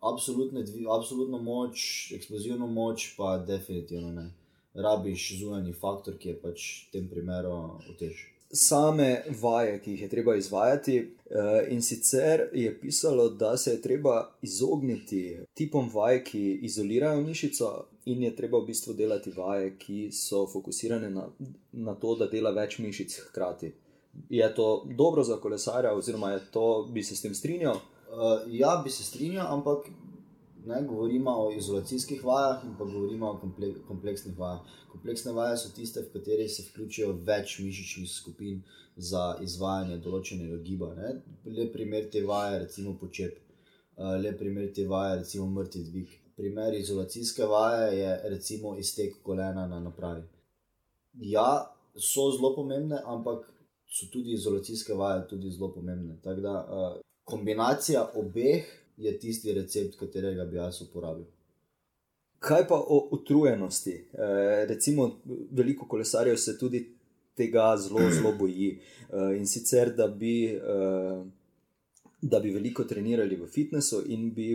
absolutne, 0.00 0.64
absolutno 0.94 1.38
moč, 1.38 2.12
eksplozivno 2.14 2.66
moč, 2.66 3.14
pa 3.16 3.38
definitivno 3.38 4.12
ne. 4.12 4.30
Rabiš 4.74 5.38
zunanji 5.40 5.72
faktor, 5.72 6.18
ki 6.18 6.28
je 6.28 6.40
pač 6.40 6.66
v 6.88 6.92
tem 6.92 7.08
primeru 7.10 7.54
utež. 7.90 8.26
Same 8.52 9.24
vaje, 9.40 9.74
ki 9.84 9.90
jih 9.90 10.02
je 10.02 10.08
treba 10.08 10.36
izvajati, 10.36 10.96
eh, 10.96 11.66
in 11.68 11.82
sicer 11.82 12.48
je 12.54 12.70
pisalo, 12.80 13.28
da 13.28 13.56
se 13.56 13.70
je 13.70 13.82
treba 13.82 14.30
izogniti 14.42 15.38
tipom 15.54 15.90
vaj, 15.94 16.24
ki 16.24 16.58
izolirajo 16.62 17.20
mišico, 17.20 17.84
in 18.04 18.22
je 18.22 18.36
treba 18.36 18.58
v 18.58 18.66
bistvu 18.66 18.94
delati 18.94 19.30
vaje, 19.30 19.74
ki 19.78 20.08
so 20.12 20.46
fokusirane 20.46 21.10
na, 21.10 21.28
na 21.72 21.94
to, 21.94 22.14
da 22.14 22.26
dela 22.26 22.50
več 22.50 22.78
mišic 22.78 23.18
hkrati. 23.28 23.72
Je 24.28 24.54
to 24.54 24.86
dobro 24.96 25.24
za 25.24 25.36
kolesarja, 25.36 25.94
oziroma 25.94 26.38
to, 26.52 26.88
bi 26.92 27.02
se 27.02 27.16
s 27.16 27.22
tem 27.22 27.34
strinjal? 27.34 27.76
Uh, 27.76 28.42
ja, 28.46 28.80
bi 28.84 28.90
se 28.90 29.04
strinjal, 29.04 29.46
ampak 29.46 29.88
ne 30.66 30.82
govorimo 30.82 31.30
o 31.30 31.52
izolacijskih 31.52 32.24
vajah 32.24 32.64
in 32.64 32.74
pa 32.78 32.84
govorimo 32.84 33.30
o 33.30 33.38
komple 33.40 33.72
kompleksnih 33.88 34.38
vajah. 34.38 34.60
Kompleksne 34.92 35.32
vaje 35.32 35.56
so 35.56 35.70
tiste, 35.76 36.00
v 36.00 36.12
katerih 36.12 36.50
se 36.50 36.64
vključijo 36.68 37.12
več 37.24 37.58
mišičnih 37.58 38.10
skupin 38.10 38.62
za 38.96 39.36
izvajanje 39.42 39.98
določenega 40.04 40.58
giba. 40.64 40.92
Ne? 40.96 41.12
Lep 41.44 41.72
primer 41.72 42.08
te 42.12 42.24
vaje 42.26 42.54
je 42.54 42.62
recimo 42.64 42.96
počep, 43.00 43.38
uh, 43.96 44.16
lep 44.20 44.38
primer 44.38 44.72
te 44.74 44.86
vaje 44.88 45.14
je 45.14 45.20
recimo 45.22 45.46
mrtvi 45.50 45.84
dvig. 45.90 46.16
Primer 46.36 46.74
izolacijske 46.74 47.46
vaje 47.46 47.98
je 47.98 48.10
recimo 48.30 48.76
iztek 48.78 49.22
kolena 49.22 49.66
na 49.66 49.80
napravi. 49.80 50.22
Ja, 51.18 51.48
so 51.96 52.30
zelo 52.30 52.54
pomembne, 52.54 53.00
ampak 53.04 53.48
so 53.88 54.06
tudi 54.12 54.32
izolacijske 54.32 54.94
vaje 54.94 55.28
tudi 55.28 55.50
zelo 55.50 55.72
pomembne. 55.74 56.18
Tako 56.22 56.40
da 56.40 56.54
uh, 56.70 57.00
kombinacija 57.24 58.10
obeh 58.14 58.64
je 58.96 59.18
tisti 59.18 59.52
recept, 59.52 59.98
katerega 59.98 60.44
bi 60.44 60.56
jaz 60.56 60.82
uporabil. 60.82 61.24
Kaj 62.38 62.68
pa 62.68 62.74
o 62.74 63.08
utrujenosti? 63.12 63.90
E, 63.90 64.66
recimo, 64.66 65.20
veliko 65.50 65.86
kolesarjev 65.88 66.36
se 66.36 66.58
tudi 66.58 66.84
tega 67.34 67.76
zelo, 67.76 68.00
zelo 68.16 68.32
boji. 68.38 68.70
E, 69.12 69.36
in 69.36 69.46
sicer, 69.46 69.94
da 69.94 70.08
bi, 70.08 70.44
e, 70.46 70.78
da 72.22 72.40
bi 72.40 72.54
veliko 72.54 72.84
trenirali 72.84 73.36
v 73.36 73.46
fitnessu 73.46 74.02
in 74.06 74.30
bi 74.34 74.50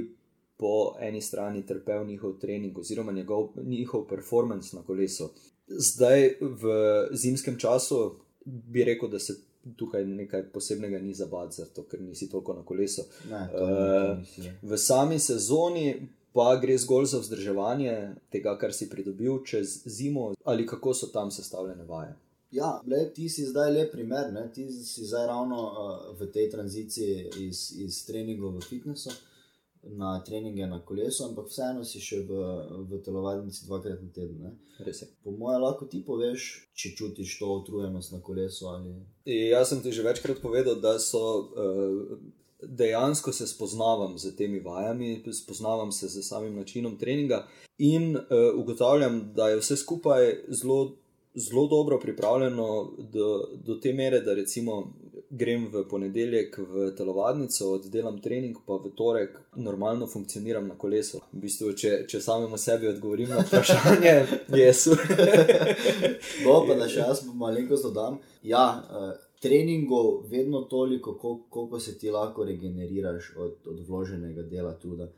po 0.58 0.96
eni 1.00 1.22
strani 1.22 1.66
trpel 1.66 2.06
njihov 2.08 2.38
trening 2.40 2.78
oziroma 2.78 3.12
njegov, 3.12 3.50
njihov 3.64 4.08
performance 4.08 4.76
na 4.76 4.84
kolesu. 4.84 5.30
Zdaj, 5.68 6.30
v 6.42 6.74
zimskem 7.12 7.58
času, 7.60 8.16
bi 8.46 8.84
rekel, 8.84 9.10
da 9.10 9.20
se 9.20 9.36
tukaj 9.76 10.06
nekaj 10.06 10.44
posebnega 10.52 11.00
ni 11.00 11.14
zabavati, 11.14 11.56
zato 11.56 11.84
ker 11.84 12.02
nisi 12.02 12.30
toliko 12.30 12.54
na 12.54 12.66
kolesu. 12.66 13.02
Ne, 13.30 13.48
to 13.52 13.68
ni, 13.68 13.76
to 13.76 14.12
Eh, 14.12 14.18
nisi, 14.20 14.42
ne. 14.42 14.58
V 14.62 14.78
sami 14.78 15.20
sezoni 15.20 16.08
pa 16.34 16.56
gre 16.62 16.78
zgolj 16.78 17.06
za 17.06 17.20
vzdrževanje 17.20 18.16
tega, 18.30 18.58
kar 18.58 18.74
si 18.74 18.90
pridobil 18.90 19.44
čez 19.46 19.82
zimo, 19.86 20.34
ali 20.44 20.68
kako 20.68 20.94
so 20.94 21.08
tam 21.08 21.32
sestavljene 21.32 21.84
vaje. 21.84 22.16
Ja, 22.52 22.82
le, 22.88 23.14
ti 23.14 23.30
si 23.30 23.46
zdaj 23.46 23.72
le 23.72 23.92
primer, 23.92 24.34
ne? 24.34 24.52
ti 24.54 24.72
si 24.72 25.06
zdaj 25.06 25.28
ravno 25.28 25.62
uh, 25.64 26.20
v 26.20 26.28
tej 26.32 26.50
tranziciji 26.50 27.30
iz, 27.40 27.72
iz 27.78 28.06
treningov 28.06 28.58
v 28.58 28.62
fitnessu 28.62 29.10
na 29.84 30.24
treninge 30.24 30.68
na 30.68 30.80
kolesu, 30.86 31.26
ampak 31.26 31.50
vseeno 31.52 31.84
si 31.86 32.00
še 32.00 32.22
v, 32.28 32.44
v 32.88 33.00
telovadnici 33.04 33.66
dvakrat 33.68 34.00
na 34.02 34.12
teden. 34.16 34.54
Po 35.24 35.34
mojem, 35.36 35.62
lahko 35.62 35.88
ti 35.92 36.04
poveš, 36.06 36.70
če 36.76 36.94
čutiš 36.98 37.36
to 37.40 37.50
utrujenost 37.60 38.16
na 38.16 38.22
kolesu. 38.24 38.70
Ali... 38.72 38.96
Jaz 39.28 39.74
sem 39.74 39.84
ti 39.84 39.92
že 39.92 40.06
večkrat 40.06 40.42
povedal, 40.44 40.80
da 40.80 40.98
so. 41.00 41.52
Uh, 41.52 42.16
Dejansko 42.64 43.34
se 43.36 43.44
spoznavam 43.44 44.16
z 44.16 44.30
temi 44.40 44.62
vajami, 44.64 45.20
spoznavam 45.36 45.92
se 45.92 46.08
z 46.08 46.22
samim 46.24 46.56
načinom 46.56 46.96
treninga 46.96 47.42
in 47.76 48.16
uh, 48.16 48.24
ugotavljam, 48.56 49.34
da 49.36 49.50
je 49.52 49.58
vse 49.60 49.76
skupaj 49.78 50.48
zelo, 50.48 50.96
zelo 51.36 51.68
dobro 51.68 52.00
pripravljeno 52.00 52.94
do, 53.12 53.28
do 53.68 53.76
te 53.84 53.92
mere, 53.94 54.22
da 54.24 54.34
recimo 54.34 54.94
grem 55.38 55.66
v 55.74 55.82
ponedeljek 55.90 56.58
v 56.58 56.92
telovadnico, 56.98 57.72
oddelam 57.78 58.20
trening, 58.22 58.58
pa 58.68 58.78
v 58.78 58.92
torek 58.98 59.40
normalno 59.56 60.08
funkcioniram 60.08 60.68
na 60.68 60.78
kolesu. 60.78 61.24
V 61.34 61.42
bistvu, 61.46 61.74
če, 61.74 61.94
če 62.10 62.22
samemu 62.22 62.60
sebi 62.62 62.90
odgovorim 62.92 63.34
na 63.34 63.42
vprašanje, 63.42 64.14
je 64.62 64.70
super. 64.78 65.24
No, 66.46 66.60
pa 66.68 66.78
da 66.78 66.88
še 66.90 67.02
jaz 67.02 67.24
malenkost 67.34 67.90
dodam. 67.90 68.20
Ja, 68.46 68.64
uh, 68.78 69.10
treningov 69.42 70.30
vedno 70.30 70.64
toliko, 70.70 71.18
kol- 71.20 71.42
koliko 71.50 71.82
se 71.82 71.98
ti 71.98 72.14
lahko 72.14 72.46
regeneriraš 72.46 73.34
od, 73.36 73.60
od 73.74 73.84
vloženega 73.88 74.46
dela 74.54 74.78
truda. 74.78 75.10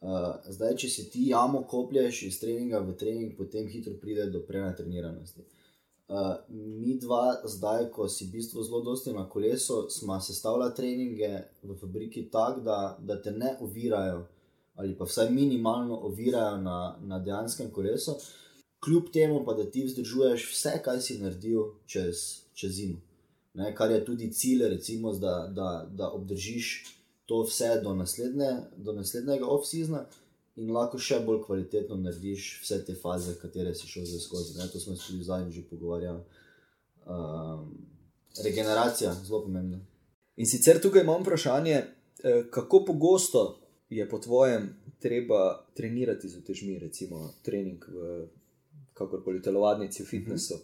Uh, 0.00 0.40
zdaj, 0.48 0.78
če 0.80 0.88
si 0.88 1.10
ti 1.12 1.28
jamo 1.28 1.66
koplješ 1.68 2.22
iz 2.30 2.40
treninga 2.40 2.80
v 2.80 2.96
trening, 2.96 3.36
potem 3.36 3.68
hitro 3.68 3.92
pride 4.00 4.30
do 4.32 4.40
prenatreniranosti. 4.48 5.44
Uh, 5.44 5.59
mi 6.48 6.98
dva, 6.98 7.40
zdaj, 7.44 7.90
ko 7.94 8.08
si 8.08 8.26
v 8.26 8.32
bistvu 8.32 8.62
zelo 8.62 8.80
dosti 8.82 9.12
na 9.12 9.28
kolesu, 9.28 9.86
smo 9.90 10.20
sestavljali 10.20 10.74
treninge 10.74 11.30
v 11.62 11.76
fabriki 11.80 12.28
tako, 12.30 12.60
da, 12.60 12.98
da 12.98 13.22
te 13.22 13.30
ne 13.30 13.56
ovirajo, 13.60 14.26
ali 14.74 14.96
pa 14.98 15.04
vsaj 15.04 15.30
minimalno 15.30 15.96
ovirajo 15.96 16.56
na, 16.56 16.96
na 17.00 17.18
dejanskem 17.18 17.70
kolesu, 17.70 18.16
kljub 18.84 19.12
temu 19.12 19.44
pa, 19.44 19.54
da 19.54 19.70
ti 19.70 19.84
vzdržuješ 19.84 20.50
vse, 20.52 20.72
kar 20.84 21.00
si 21.00 21.18
naredil 21.18 21.62
čez, 21.86 22.42
čez 22.54 22.72
zimo. 22.72 22.98
Ne, 23.54 23.74
kar 23.74 23.90
je 23.90 24.04
tudi 24.04 24.32
cilj, 24.32 24.68
recimo, 24.68 25.12
da, 25.12 25.50
da, 25.54 25.86
da 25.90 26.10
obdržiš 26.10 26.96
to 27.26 27.42
vse 27.42 27.80
do, 27.82 27.94
naslednje, 27.94 28.50
do 28.76 28.92
naslednjega 28.92 29.46
off-seasona 29.46 30.04
in 30.56 30.72
lahko 30.74 30.98
še 30.98 31.20
bolj 31.26 31.44
kvalitetno 31.44 31.96
narediš 32.00 32.50
vse 32.64 32.80
te 32.86 32.94
faze, 32.98 33.36
katere 33.40 33.74
si 33.74 33.88
šel 33.88 34.06
zdaj 34.08 34.24
skozi. 34.24 34.58
Ne, 34.58 34.68
to 34.72 34.80
smo 34.80 34.96
se 34.96 35.12
tudi 35.12 35.24
zadnjič 35.24 35.54
že 35.54 35.68
pogovarjali. 35.70 36.22
Um, 37.06 37.70
regeneracija, 38.44 39.14
zelo 39.24 39.42
pomembna. 39.44 39.80
In 40.36 40.46
sicer 40.46 40.80
tukaj 40.82 41.02
imam 41.02 41.22
vprašanje, 41.22 41.74
eh, 41.74 42.44
kako 42.50 42.84
pogosto 42.84 43.60
je 43.90 44.08
po 44.08 44.18
tvojem 44.18 44.76
treba 44.98 45.66
trenirati 45.74 46.28
z 46.28 46.38
utežmi, 46.38 46.78
recimo 46.78 47.34
trening 47.42 47.84
v 47.88 48.26
kakorkoli 48.94 49.42
telovadnici, 49.42 50.02
v 50.02 50.06
fitnessu. 50.06 50.54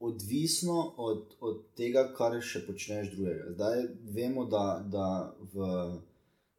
Odvisno 0.00 0.94
od, 0.96 1.34
od 1.40 1.62
tega, 1.76 2.08
kar 2.16 2.40
še 2.42 2.64
počneš 2.66 3.12
drugega. 3.14 3.52
Zdaj 3.54 3.84
vemo, 4.14 4.46
da, 4.50 4.82
da 4.86 5.08
v, 5.54 5.68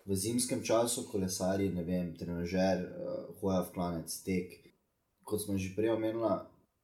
v 0.06 0.16
zimskem 0.16 0.64
času 0.64 1.08
kolesari, 1.12 1.70
ne 1.70 1.84
vem, 1.84 2.14
trenažer, 2.18 2.84
uh, 2.84 3.36
hoja 3.40 3.62
v 3.64 3.74
klanec, 3.74 4.16
tek. 4.26 4.60
Kot 5.24 5.46
smo 5.46 5.58
že 5.58 5.72
prej 5.76 5.96
omenili, 5.96 6.32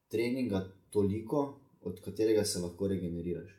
treninga 0.08 0.64
toliko, 0.90 1.60
od 1.82 2.00
katerega 2.00 2.46
se 2.46 2.60
lahko 2.60 2.88
regeneriraš. 2.88 3.56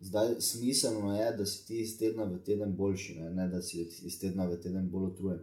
Zdaj 0.00 0.40
smiselno 0.40 1.16
je, 1.16 1.32
da 1.38 1.46
si 1.46 1.66
ti 1.66 1.80
iz 1.80 1.98
tedna 1.98 2.24
v 2.24 2.38
teden 2.44 2.76
boljši, 2.76 3.14
ne, 3.20 3.30
ne 3.30 3.48
da 3.48 3.62
si 3.62 3.86
iz 3.86 4.18
tedna 4.20 4.46
v 4.50 4.58
teden 4.60 4.88
bolj 4.90 5.12
utrujen. 5.12 5.42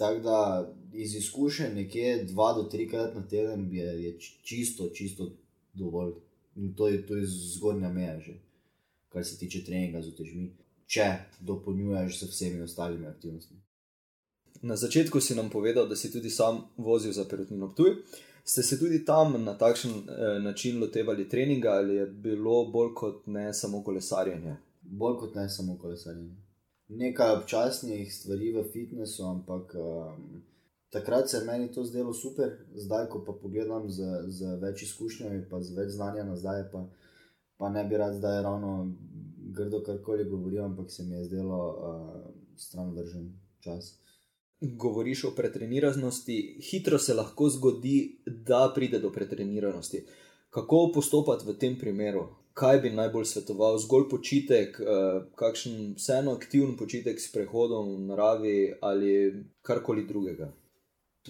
Tako 0.00 0.20
da 0.24 0.74
iz 0.92 1.14
izkušenj 1.14 1.74
nekje 1.74 2.24
dva 2.24 2.52
do 2.56 2.62
trikrat 2.62 3.14
na 3.14 3.26
teden 3.28 3.68
je, 3.72 3.88
je 4.02 4.18
čisto, 4.18 4.88
čisto 4.88 5.30
dovolj. 5.74 6.14
In 6.56 6.72
to 6.74 6.88
je, 6.88 7.04
je 7.08 7.26
zgornja 7.26 7.92
meja 7.92 8.18
že. 8.20 8.40
kar 9.08 9.24
se 9.24 9.38
tiče 9.38 9.64
treninga 9.64 10.02
z 10.02 10.08
utežmi, 10.08 10.52
če 10.90 11.06
dopolnjuješ 11.40 12.18
z 12.20 12.30
vsemi 12.30 12.62
ostalimi 12.66 13.06
aktivnostmi. 13.06 13.60
Na 14.62 14.76
začetku 14.76 15.20
si 15.20 15.34
nam 15.34 15.50
povedal, 15.50 15.88
da 15.88 15.96
si 15.96 16.10
tudi 16.12 16.30
sam 16.30 16.64
vozil 16.76 17.12
za 17.12 17.24
perutnino 17.24 17.70
Ptuj. 17.72 17.94
Ste 18.44 18.62
se 18.62 18.78
tudi 18.78 19.04
tam 19.04 19.36
na 19.44 19.54
takšen 19.58 19.90
eh, 19.90 20.38
način 20.42 20.80
lotevali 20.80 21.28
treninga 21.28 21.70
ali 21.70 21.94
je 21.94 22.06
bilo 22.06 22.64
bolj 22.72 22.94
kot 22.94 23.26
ne 23.26 23.54
samo 23.54 23.82
kolesarjenje? 23.84 24.56
Bolj 24.82 25.16
kot 25.16 25.34
ne 25.34 25.48
samo 25.48 25.78
kolesarjenje. 25.78 26.36
Nekaj 26.88 27.36
občasnih 27.36 28.14
stvari 28.14 28.52
v 28.52 28.64
fitnessu, 28.72 29.22
ampak 29.24 29.76
um, 29.78 30.42
takrat 30.90 31.30
se 31.30 31.36
je 31.36 31.44
meni 31.44 31.72
to 31.72 31.84
zdelo 31.84 32.12
super, 32.12 32.50
zdaj, 32.74 33.06
ko 33.08 33.22
pa 33.24 33.32
pogledam 33.42 33.86
z, 33.90 34.02
z 34.26 34.56
več 34.58 34.82
izkušnjami, 34.82 35.44
pa 35.50 35.60
z 35.62 35.76
več 35.76 35.92
znanja 35.94 36.24
nazaj, 36.26 36.64
pa, 36.72 36.82
pa 37.62 37.70
ne 37.70 37.84
bi 37.84 37.96
rad 37.96 38.16
zdaj 38.18 38.42
ravno 38.42 38.72
grdo 39.52 39.82
karkoli 39.82 40.24
govoril, 40.24 40.64
ampak 40.64 40.90
se 40.90 41.04
mi 41.04 41.16
je 41.16 41.24
zdelo 41.24 41.60
uh, 41.68 42.32
stran 42.56 42.90
vržen 42.94 43.32
čas. 43.60 43.96
Govoriš 44.60 45.24
o 45.24 45.30
pretreniranosti, 45.36 46.58
hitro 46.70 46.98
se 46.98 47.14
lahko 47.14 47.48
zgodi, 47.48 48.20
da 48.26 48.72
pride 48.74 48.98
do 48.98 49.12
pretreniranosti. 49.12 50.04
Kako 50.50 50.90
postopati 50.94 51.46
v 51.46 51.56
tem 51.58 51.78
primeru? 51.78 52.26
Kaj 52.52 52.80
bi 52.80 52.90
najbolj 52.90 53.24
svetoval? 53.24 53.78
Zgolj 53.78 54.08
počitek, 54.10 54.80
uh, 54.80 55.22
kakšen 55.34 55.94
vseeno 55.96 56.34
aktiven 56.36 56.76
počitek 56.76 57.20
s 57.20 57.32
prehodom 57.32 57.94
v 57.94 58.06
naravi 58.10 58.56
ali 58.80 59.12
karkoli 59.62 60.06
drugega? 60.06 60.52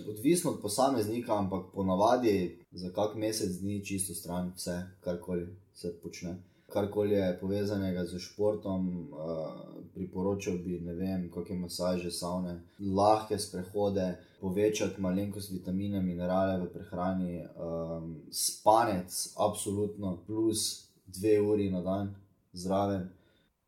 Odvisno 0.08 0.50
od 0.50 0.60
posameznika, 0.62 1.38
ampak 1.38 1.72
ponavadi 1.74 2.58
za 2.72 2.90
kak 2.94 3.14
mesec 3.14 3.58
dni 3.60 3.84
čisto 3.84 4.14
stran 4.14 4.52
vse, 4.56 4.82
karkoli 5.00 5.46
se 5.74 5.92
počne. 6.02 6.49
Karkoli 6.70 7.16
je 7.16 7.38
povezanega 7.40 8.04
z 8.06 8.18
športom, 8.22 8.86
uh, 9.10 9.50
priporočal 9.94 10.60
bi, 10.62 10.78
ne 10.80 10.94
vem, 10.94 11.26
kakšne 11.34 11.56
masaže, 11.64 12.10
savne, 12.14 12.60
lahke 12.78 13.38
sprehode, 13.38 14.06
povečati 14.40 15.02
malenkost 15.02 15.50
vitamine, 15.52 16.02
minerale 16.02 16.60
v 16.62 16.70
prehrani, 16.72 17.42
um, 17.58 18.14
spanec, 18.30 19.34
absolutno, 19.36 20.16
plus 20.26 20.86
dve 21.06 21.40
uri 21.42 21.70
na 21.70 21.82
dan 21.82 22.14
zraven. 22.52 23.10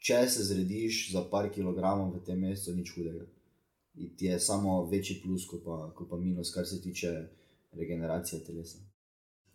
Če 0.02 0.24
se 0.30 0.46
zrediš 0.46 1.12
za 1.12 1.26
par 1.30 1.50
kilogramov 1.50 2.14
v 2.14 2.24
tem 2.26 2.38
mestu, 2.38 2.74
nič 2.74 2.94
hudega 2.94 3.26
ti 4.16 4.26
je 4.26 4.40
samo 4.40 4.84
večji 4.84 5.20
plus, 5.24 5.46
kot 5.46 5.64
pa, 5.64 5.92
ko 5.94 6.06
pa 6.10 6.16
minus, 6.16 6.54
kar 6.54 6.66
se 6.66 6.82
tiče 6.82 7.28
regeneracije 7.72 8.44
telesa. 8.44 8.78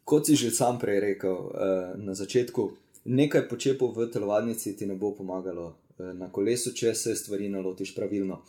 Kot 0.04 0.26
si 0.26 0.36
že 0.36 0.52
sam 0.52 0.80
prej 0.80 1.00
rekel 1.00 1.36
uh, 1.36 1.52
na 1.96 2.14
začetku, 2.14 2.72
nekaj 3.08 3.48
počepov 3.50 3.96
v 3.96 4.10
telovadnici 4.12 4.76
ti 4.78 4.86
ne 4.86 4.96
bo 4.96 5.14
pomagalo 5.16 5.68
uh, 5.68 6.12
na 6.14 6.32
kolesu, 6.32 6.74
če 6.76 6.94
se 6.96 7.16
stvari 7.16 7.50
nalotiš 7.50 7.96
pravilno. 7.96 8.42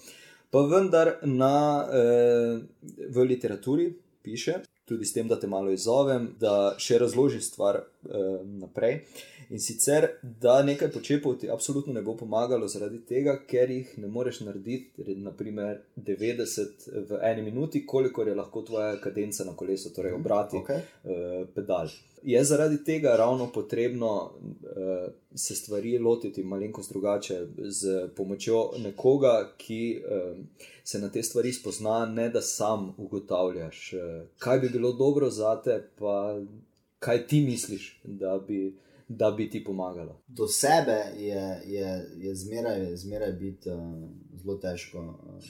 Pa 0.51 0.65
vendar 0.67 1.19
na, 1.23 1.55
uh, 1.85 2.61
v 3.09 3.29
literaturi 3.29 3.93
piše, 4.23 4.63
tudi 4.89 5.05
s 5.05 5.13
tem, 5.13 5.29
da 5.29 5.37
te 5.41 5.47
malo 5.47 5.73
izzovem, 5.73 6.33
da 6.41 6.75
še 6.81 6.99
razloži 6.99 7.41
stvar 7.45 7.83
uh, 8.09 8.47
naprej. 8.47 9.01
In 9.51 9.61
sicer, 9.61 10.09
da 10.23 10.63
nekaj 10.63 10.91
počepov 10.93 11.39
ti 11.41 11.51
absolutno 11.51 11.93
ne 11.93 12.03
bo 12.03 12.17
pomagalo, 12.17 12.69
zaradi 12.69 12.99
tega, 13.09 13.39
ker 13.49 13.71
jih 13.71 13.95
ne 13.99 14.09
moreš 14.13 14.43
narediti, 14.45 15.15
naprimer, 15.17 15.81
90 15.97 16.89
v 17.09 17.21
eni 17.23 17.43
minuti, 17.43 17.87
koliko 17.87 18.23
je 18.23 18.35
lahko 18.35 18.63
tvoja 18.63 18.97
kadenca 19.01 19.45
na 19.45 19.57
kolesu, 19.57 19.93
torej 19.95 20.13
mhm, 20.13 20.21
obrati 20.21 20.57
okay. 20.57 20.85
uh, 21.05 21.49
pedal. 21.55 21.89
Je 22.23 22.45
zaradi 22.45 22.85
tega 22.85 23.17
ravno 23.17 23.47
potrebno 23.55 24.13
uh, 24.17 25.13
se 25.35 25.55
stvari 25.55 25.99
lotiti 25.99 26.43
malenkost 26.45 26.93
drugače, 26.93 27.47
z 27.59 28.09
pomočjo 28.17 28.71
nekoga, 28.79 29.53
ki 29.57 30.03
uh, 30.03 30.37
se 30.85 30.99
na 30.99 31.09
te 31.09 31.23
stvari 31.23 31.53
spozna, 31.53 32.07
ne 32.07 32.29
da 32.29 32.43
sam 32.43 32.95
ugotavljaš, 32.99 33.93
uh, 33.93 34.29
kaj 34.39 34.59
bi 34.59 34.69
bilo 34.69 34.93
dobro 34.93 35.31
za 35.31 35.63
te, 35.63 35.89
pa 35.99 36.41
kaj 36.99 37.27
ti 37.27 37.41
misliš, 37.41 38.01
da 38.05 38.45
bi 38.49 38.79
da 39.09 39.31
bi 39.31 39.51
ti 39.51 39.65
pomagalo. 39.65 40.21
Do 40.27 40.47
sebe 40.47 41.23
je, 41.23 41.61
je, 41.67 42.07
je 42.17 42.35
zmeraj, 42.35 42.97
zmeraj 42.97 43.33
biti 43.33 43.71
uh, 43.71 43.81
zelo 44.33 44.57
težko. 44.57 44.99
Uh, 44.99 45.43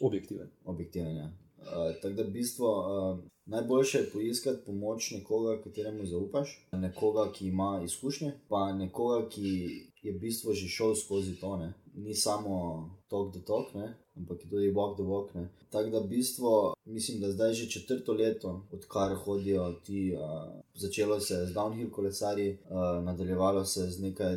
objektiven. 0.00 0.48
objektiven 0.64 1.16
ja. 1.16 1.32
uh, 1.58 2.02
Tako 2.02 2.14
da 2.14 2.22
v 2.22 2.30
bistvu 2.30 2.64
uh, 2.66 3.18
najboljše 3.44 3.98
je 3.98 4.10
poiskati 4.10 4.64
pomoč 4.66 5.10
nekoga, 5.10 5.62
kateremu 5.62 6.06
zaupaš, 6.06 6.68
nekoga, 6.72 7.32
ki 7.32 7.46
ima 7.46 7.82
izkušnje, 7.84 8.32
pa 8.48 8.72
nekoga, 8.72 9.28
ki 9.28 9.70
je 10.06 10.12
v 10.12 10.20
bistvu 10.20 10.54
že 10.54 10.68
šel 10.68 10.94
skozi 10.94 11.34
to. 11.40 11.56
Ne? 11.56 11.74
Ni 11.94 12.14
samo 12.14 12.90
tok 13.08 13.34
do 13.34 13.40
tok, 13.40 13.74
ne? 13.74 13.94
ampak 14.16 14.38
tudi 14.38 14.72
bok 14.72 14.96
do 14.98 15.04
bok. 15.04 15.32
Tako 15.70 15.90
da 15.90 16.00
v 16.00 16.08
bistvu 16.08 16.74
mislim, 16.86 17.20
da 17.20 17.32
zdaj 17.32 17.52
že 17.52 17.70
četrto 17.70 18.12
leto, 18.12 18.66
odkar 18.72 19.14
hodijo 19.14 19.72
ti, 19.72 20.14
uh, 20.14 20.52
začelo 20.74 21.20
se 21.20 21.34
je 21.34 21.46
z 21.46 21.54
downhill 21.54 21.90
kolesarji, 21.90 22.58
uh, 22.70 23.04
nadaljevalo 23.04 23.64
se 23.64 23.80
je 23.80 23.90
z 23.90 24.02
nekaj 24.02 24.36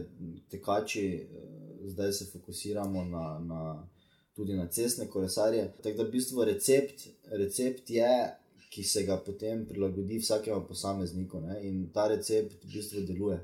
tekači, 0.50 1.28
uh, 1.32 1.88
zdaj 1.90 2.12
se 2.14 2.26
fokusiramo 2.26 3.06
na, 3.06 3.40
na, 3.40 3.88
tudi 4.36 4.54
na 4.54 4.68
cestne 4.68 5.08
kolesarje. 5.08 5.74
Tako 5.84 5.98
da 5.98 6.04
v 6.04 6.12
bistvu 6.12 6.44
recept, 6.44 7.08
recept 7.32 7.90
je. 7.90 8.36
Ki 8.70 8.84
se 8.86 9.02
ga 9.02 9.16
potem 9.18 9.64
prilagodi 9.66 10.20
vsakemu 10.22 10.62
posamezniku, 10.68 11.40
ne? 11.42 11.56
in 11.66 11.88
ta 11.94 12.04
recept 12.08 12.54
v 12.64 12.68
bistvu 12.70 13.02
deluje 13.02 13.40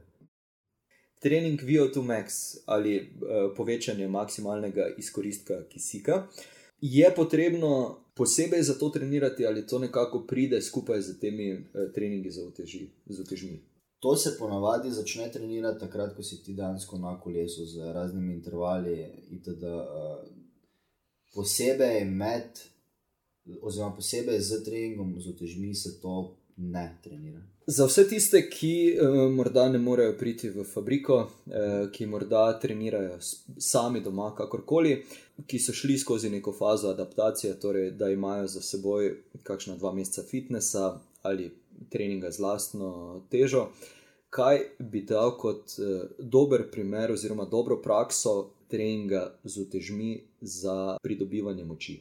trening 1.19 1.62
VO2 1.62 2.01
max 2.01 2.58
ali 2.65 2.97
uh, 2.99 3.56
povečanje 3.58 4.08
maksimalnega 4.08 4.88
izkoristka 4.97 5.63
kisika. 5.69 6.28
Je 6.82 7.13
potrebno 7.15 7.99
posebej 8.15 8.63
za 8.63 8.73
to 8.73 8.89
trenirati, 8.89 9.45
ali 9.45 9.67
to 9.67 9.80
nekako 9.80 10.25
pride 10.28 10.62
skupaj 10.62 11.01
z 11.01 11.19
temi 11.19 11.54
uh, 11.54 11.60
treningi 11.93 12.32
za 12.32 12.43
uteži, 12.43 12.88
utežmi? 13.19 13.60
To 13.99 14.15
se 14.15 14.36
ponavadi 14.39 14.91
začne 14.91 15.32
trenirati 15.32 15.80
takrat, 15.80 16.15
ko 16.15 16.23
si 16.23 16.43
ti 16.43 16.54
dejansko 16.54 16.97
na 16.97 17.19
kolesu 17.19 17.65
z 17.65 17.93
raznimi 17.93 18.34
intervali. 18.34 19.08
Itd. 19.32 19.63
Uh, 19.63 20.28
posebej 21.34 22.06
med, 22.06 22.60
oziroma 23.62 23.95
posebej 23.95 24.39
z 24.39 24.63
treningom 24.63 25.15
z 25.19 25.28
utežmi 25.28 25.75
se 25.75 25.99
to 26.01 26.36
ne 26.58 26.97
trenira. 27.04 27.41
Za 27.67 27.86
vse 27.86 28.04
tiste, 28.08 28.49
ki 28.49 28.97
uh, 29.01 29.32
morda 29.34 29.69
ne 29.69 29.80
morejo 29.82 30.13
priti 30.17 30.49
v 30.49 30.63
fabriko, 30.63 31.15
uh, 31.17 31.54
ki 31.91 32.06
morda 32.06 32.60
trenirajo 32.62 33.17
sami 33.58 34.01
doma, 34.06 34.28
kakorkoli, 34.38 34.99
ki 35.49 35.60
so 35.60 35.73
šli 35.73 35.97
skozi 35.97 36.30
neko 36.30 36.54
fazo 36.54 36.91
adaptacije, 36.93 37.56
torej 37.60 37.89
da 37.97 38.10
imajo 38.13 38.47
za 38.47 38.62
seboj 38.62 39.10
kakšna 39.43 39.80
dva 39.82 39.93
meseca 39.93 40.28
fitnesa 40.30 40.99
ali 41.21 41.49
treninga 41.89 42.32
z 42.32 42.39
lastno 42.39 42.91
težo, 43.34 43.65
kaj 44.30 44.62
bi 44.80 45.01
dal 45.01 45.34
kot 45.38 45.73
uh, 45.80 46.06
dober 46.19 46.67
primer 46.71 47.12
oziroma 47.17 47.49
dobro 47.49 47.82
prakso 47.82 48.51
treninga 48.69 49.39
z 49.43 49.62
utežmi 49.62 50.21
za 50.41 50.97
pridobivanje 51.01 51.65
moči? 51.65 51.97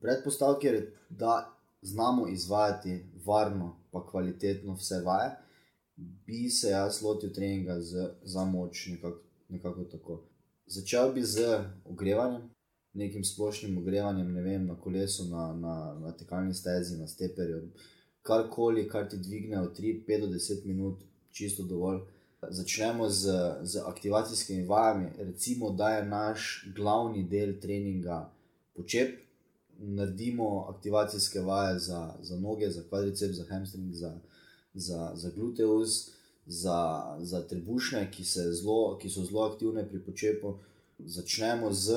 Predpostavki 0.00 0.66
je, 0.66 0.92
da 1.10 1.57
znamo 1.82 2.28
izvajati 2.28 3.04
varno, 3.26 3.76
pa 3.90 4.06
kvalitetno 4.06 4.74
vse 4.74 5.00
vaje, 5.04 5.30
bi 5.96 6.50
se 6.50 6.68
jaz 6.68 7.02
lotil 7.02 7.32
treninga 7.32 7.80
z, 7.80 8.08
za 8.22 8.44
moč, 8.44 8.86
nekako, 8.86 9.20
nekako 9.48 9.84
tako. 9.84 10.22
Začel 10.66 11.12
bi 11.12 11.22
z 11.22 11.64
ogrevanjem, 11.84 12.50
nekim 12.92 13.24
splošnim 13.24 13.78
ogrevanjem, 13.78 14.32
ne 14.32 14.42
vem, 14.42 14.66
na 14.66 14.80
kolesu, 14.80 15.24
na, 15.24 15.52
na, 15.54 15.94
na 16.00 16.12
tekalni 16.12 16.54
stezi, 16.54 16.98
na 16.98 17.06
steperju, 17.06 17.70
karkoli, 18.22 18.88
kar 18.88 19.08
ti 19.08 19.16
dvigne 19.16 19.60
od 19.60 19.78
3, 19.78 20.04
5 20.08 20.20
do 20.20 20.26
10 20.26 20.66
minut, 20.66 21.02
čisto 21.30 21.62
dovolj. 21.62 22.00
Začnemo 22.48 23.08
z, 23.10 23.32
z 23.62 23.82
aktivacijskimi 23.86 24.66
vajami, 24.66 25.10
recimo, 25.18 25.70
da 25.70 25.88
je 25.96 26.04
naš 26.06 26.68
glavni 26.76 27.24
del 27.28 27.56
treninga 27.60 28.30
počep, 28.76 29.18
naredimo 29.78 30.66
aktivacijske 30.68 31.40
vaje 31.40 31.78
za, 31.78 32.14
za 32.22 32.36
noge, 32.36 32.70
za 32.70 32.82
kvadricep, 32.88 33.32
za 33.32 33.44
hamstring, 33.48 33.94
za, 33.94 34.18
za, 34.74 35.12
za 35.14 35.30
gluteus, 35.30 36.10
za, 36.46 37.04
za 37.20 37.42
trebušne, 37.42 38.10
ki, 38.10 38.24
zlo, 38.52 38.98
ki 38.98 39.10
so 39.10 39.24
zelo 39.24 39.44
aktivne 39.44 39.88
pri 39.88 40.00
počepu. 40.00 40.54
Začnemo 40.98 41.72
z, 41.72 41.94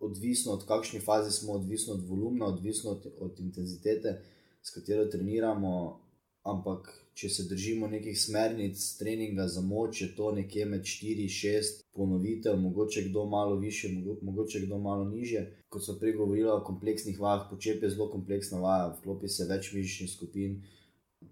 odvisno 0.00 0.52
od 0.52 0.64
kakšne 0.66 1.00
faze 1.00 1.30
smo, 1.30 1.52
odvisno 1.52 1.94
od 1.94 2.08
volumna, 2.08 2.46
odvisno 2.46 2.90
od, 2.90 3.06
od 3.20 3.40
intenzitete, 3.40 4.22
s 4.62 4.70
katero 4.70 5.04
treniramo, 5.06 6.00
ampak 6.42 6.88
če 7.14 7.28
se 7.28 7.44
držimo 7.50 7.88
nekih 7.88 8.16
smernic 8.16 8.80
treninga 8.98 9.44
za 9.48 9.60
moč, 9.60 10.00
je 10.00 10.08
to 10.16 10.30
nekje 10.32 10.64
med 10.64 10.82
4-6 10.88 11.82
ponovitev, 11.92 12.56
mogoče 12.56 13.02
kdo 13.10 13.26
malo 13.26 13.56
više, 13.56 13.90
mogoče 14.22 14.60
kdo 14.60 14.78
malo 14.78 15.04
niže. 15.04 15.46
Kot 15.68 15.84
smo 15.84 15.98
prej 16.00 16.16
govorili 16.16 16.48
o 16.48 16.62
kompleksnih 16.64 17.20
vajah, 17.20 17.46
počep 17.50 17.82
je 17.82 17.90
zelo 17.90 18.08
kompleksna 18.10 18.60
vaja, 18.60 18.94
vklopi 18.98 19.28
se 19.28 19.46
več 19.50 19.72
mišičnih 19.72 20.10
skupin. 20.10 20.62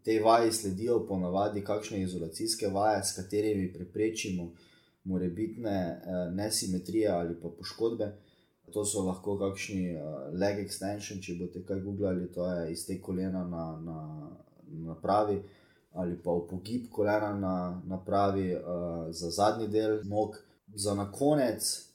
Te 0.04 0.18
vaje 0.20 0.52
sledijo 0.52 1.00
ponavadi 1.08 1.64
kakšne 1.64 2.02
izolacijske 2.02 2.68
vaje, 2.68 3.02
s 3.04 3.16
katerimi 3.16 3.72
preprečimo 3.72 4.50
morebitne 5.08 5.78
uh, 5.96 6.34
nesimetrije 6.34 7.08
ali 7.08 7.38
pa 7.42 7.48
poškodbe. 7.48 8.12
To 8.72 8.84
so 8.84 9.06
lahko 9.06 9.38
kakšni 9.40 9.94
uh, 9.96 10.28
leg 10.36 10.60
extension, 10.60 11.22
če 11.24 11.38
boste 11.40 11.64
kaj 11.64 11.80
googlali, 11.80 12.28
to 12.34 12.44
je 12.52 12.72
iz 12.74 12.84
te 12.86 12.98
kolena 13.00 13.46
na, 13.48 13.64
na, 13.80 14.02
na 14.70 14.94
pravi, 14.94 15.42
ali 15.92 16.18
pa 16.22 16.31
upogib 16.31 16.90
kolena 16.92 17.35
na, 17.35 17.83
na 17.87 17.98
pravi 18.04 18.54
uh, 18.54 18.61
za 19.11 19.31
zadnji 19.31 19.68
del 19.68 20.00
nog. 20.04 20.37
Za 20.74 20.94
na 20.94 21.12
konec 21.12 21.88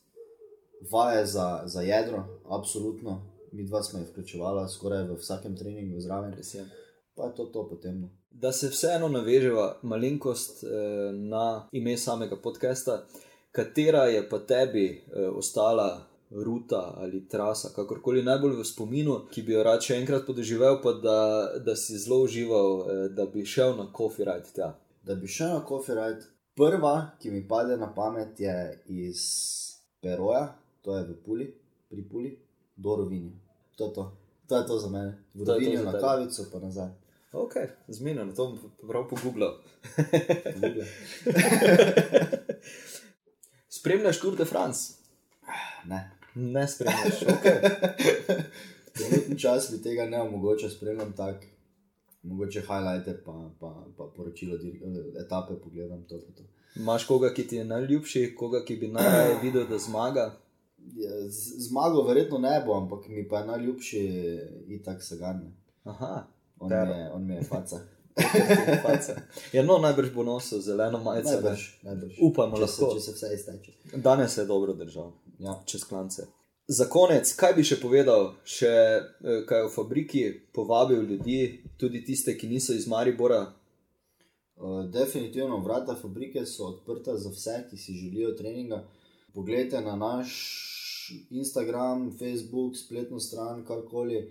vaje 0.92 1.26
za, 1.26 1.62
za 1.66 1.82
jedro, 1.82 2.24
absolutno. 2.50 3.22
Mi 3.52 3.66
dva 3.66 3.84
smo 3.84 4.00
jih 4.00 4.10
vključevali 4.10 4.70
skoraj 4.70 5.04
v 5.04 5.16
vsakem 5.16 5.58
treningu 5.58 6.02
zraven. 6.02 6.34
Pa 7.16 7.24
je 7.24 7.36
to, 7.36 7.46
to 7.46 7.70
potem. 7.70 8.02
no. 8.02 8.10
Da 8.32 8.52
se 8.52 8.68
vseeno 8.70 9.08
naveževa 9.08 9.78
malenkost 9.82 10.64
eh, 10.64 10.68
na 11.14 11.68
ime 11.72 11.98
samega 11.98 12.36
podcasta, 12.36 13.06
katera 13.52 14.04
je 14.04 14.30
pa 14.30 14.40
tebi 14.40 14.88
eh, 14.88 15.28
ostala 15.28 16.02
ruta 16.34 16.93
ali 16.98 17.28
trasa, 17.28 17.69
kakorkoli 17.76 18.24
najbolj 18.24 18.56
v 18.58 18.65
spominu, 18.65 19.17
ki 19.32 19.41
bi 19.41 19.54
jo 19.54 19.63
rad 19.63 19.84
še 19.86 20.00
enkrat 20.02 20.26
podoživel, 20.26 20.80
pa 20.84 20.93
da, 20.98 21.19
da 21.62 21.76
si 21.76 21.98
zelo 22.02 22.24
užival, 22.26 22.82
eh, 22.82 23.10
da 23.13 23.26
bi 23.30 23.46
šel 23.46 23.78
na 23.78 23.88
coffee 23.98 24.26
ride 24.26 24.50
tja. 24.56 24.74
Da 25.04 25.15
bi 25.15 25.28
šel 25.28 25.54
na 25.54 25.62
coffee 25.67 25.96
ride, 25.98 26.26
prva, 26.58 27.12
ki 27.22 27.32
mi 27.32 27.43
pade 27.48 27.78
na 27.78 27.91
pamet, 27.93 28.39
je 28.39 28.80
iz 28.88 29.22
Peroja, 30.02 30.56
to 30.82 30.98
je 30.98 31.04
v 31.12 31.15
Puli, 31.26 31.54
pri 31.89 32.02
Puli, 32.10 32.38
do 32.76 32.96
Rovinja. 32.96 33.32
To 33.78 33.86
je 33.86 33.93
to. 33.93 34.12
To 34.48 34.58
je 34.58 34.65
to 34.67 34.80
za 34.80 34.89
mene. 34.89 35.17
V 35.34 35.46
Rovinju 35.48 35.84
na 35.84 35.91
tebe. 35.91 36.02
kavico, 36.02 36.46
pa 36.52 36.60
nazaj. 36.60 36.89
Ok, 37.34 37.54
zmenjeno, 37.88 38.34
to 38.34 38.46
bom 38.46 38.60
prav 38.88 39.08
pogooglal. 39.10 39.58
Spremljaš 43.69 44.19
Tour 44.19 44.36
de 44.38 44.46
France? 44.46 44.93
Ne. 45.86 46.12
Ne 46.36 46.67
spremljaš, 46.67 47.22
ok. 47.24 47.46
Trenutni 48.93 49.39
čas 49.39 49.72
mi 49.72 49.82
tega 49.82 50.06
ne 50.06 50.22
omogoča, 50.22 50.69
spremljam 50.69 51.13
tak, 51.13 51.46
mogoče 52.24 52.62
highlighte, 52.62 53.17
pa, 53.17 53.50
pa, 53.60 53.69
pa 53.98 54.04
poročilo, 54.08 54.58
dir- 54.58 54.82
etape 55.17 55.54
pogledam. 55.56 56.04
To, 56.04 56.17
to. 56.17 56.43
Imaš 56.76 57.06
koga, 57.06 57.34
ki 57.34 57.48
ti 57.48 57.56
je 57.56 57.65
najljubši, 57.65 58.36
koga, 58.36 58.63
ki 58.63 58.76
bi 58.76 58.88
najraje 58.89 59.36
videl, 59.43 59.67
da 59.67 59.78
zmaga? 59.80 60.36
Ja, 60.96 61.10
Zmago 61.60 62.02
verjetno 62.04 62.38
ne 62.39 62.63
bo, 62.65 62.74
ampak 62.74 63.08
mi 63.08 63.28
pa 63.28 63.39
je 63.39 63.48
najljubši 63.48 64.02
itak 64.69 65.04
Sagan. 65.04 65.54
Aha, 65.84 66.28
On, 66.60 66.72
je- 66.72 67.12
on 67.12 67.26
mi 67.26 67.34
je 67.34 67.43
faca. 67.52 67.80
Ja, 69.54 69.63
no, 69.63 69.78
najbrž 69.78 70.12
bo 70.12 70.24
nosil 70.24 70.60
zeleno 70.62 71.00
majico. 71.00 71.30
Najbrž, 71.32 71.62
najbrž. 71.84 72.13
Upajmo, 72.22 72.58
če 72.58 72.67
se, 72.67 72.82
če 72.93 73.00
se 73.02 73.12
vse 73.12 73.30
izteče. 73.34 73.72
Danes 73.98 74.38
je 74.38 74.46
dobro 74.46 74.74
držal, 74.74 75.12
Ja. 75.44 75.60
čez 75.66 75.84
klance. 75.84 76.28
Za 76.68 76.86
konec, 76.88 77.28
kaj 77.36 77.54
bi 77.58 77.64
še 77.68 77.76
povedal, 77.82 78.30
še 78.48 78.72
eh, 78.72 79.42
kaj 79.48 79.68
o 79.68 79.72
fabriki, 79.72 80.24
povabil 80.56 81.04
ljudi, 81.10 81.40
tudi 81.78 82.04
tiste, 82.08 82.38
ki 82.40 82.48
niso 82.48 82.76
iz 82.76 82.88
Maribora. 82.88 83.44
Uh, 84.54 84.86
definitivno 84.88 85.58
vrata 85.60 85.96
fabrike 86.00 86.46
so 86.46 86.70
odprta 86.70 87.18
za 87.20 87.32
vse, 87.34 87.58
ki 87.70 87.78
si 87.78 87.98
želijo 87.98 88.32
treninga. 88.38 88.84
Poglejte 89.34 89.82
na 89.82 89.98
naš 90.00 90.32
Instagram, 91.34 92.12
Facebook, 92.20 92.78
spletno 92.78 93.20
stran, 93.20 93.66
karkoli. 93.68 94.22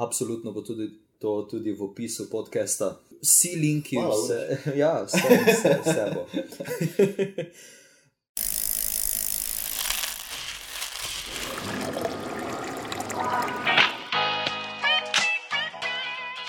Absolutno 0.00 0.52
bo 0.52 0.62
tudi 0.64 0.88
to 1.18 1.42
tudi 1.50 1.72
v 1.72 1.82
opisu 1.82 2.30
podcasta. 2.30 2.94
Vsi 3.20 3.56
linki, 3.60 3.96
Hvala, 3.96 4.16
vse, 4.16 4.58
ja, 4.82 4.94
vse, 5.04 5.40
vse, 5.46 5.74
vse 5.84 6.06
bo. 6.14 6.24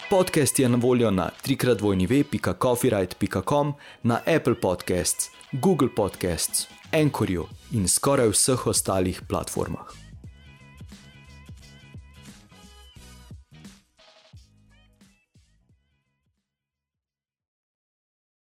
Podcast 0.09 0.59
je 0.59 0.69
na 0.69 0.77
voljo 0.77 1.11
na 1.11 1.29
trikratvojnive.coffeeride.com, 1.41 3.73
na 4.03 4.15
Apple 4.15 4.55
Podcasts, 4.61 5.29
Google 5.51 5.89
Podcasts, 5.95 6.67
Anchorju 6.91 7.45
in 7.71 7.87
skoraj 7.87 8.29
vseh 8.29 8.67
ostalih 8.67 9.21
platformah. 9.27 10.06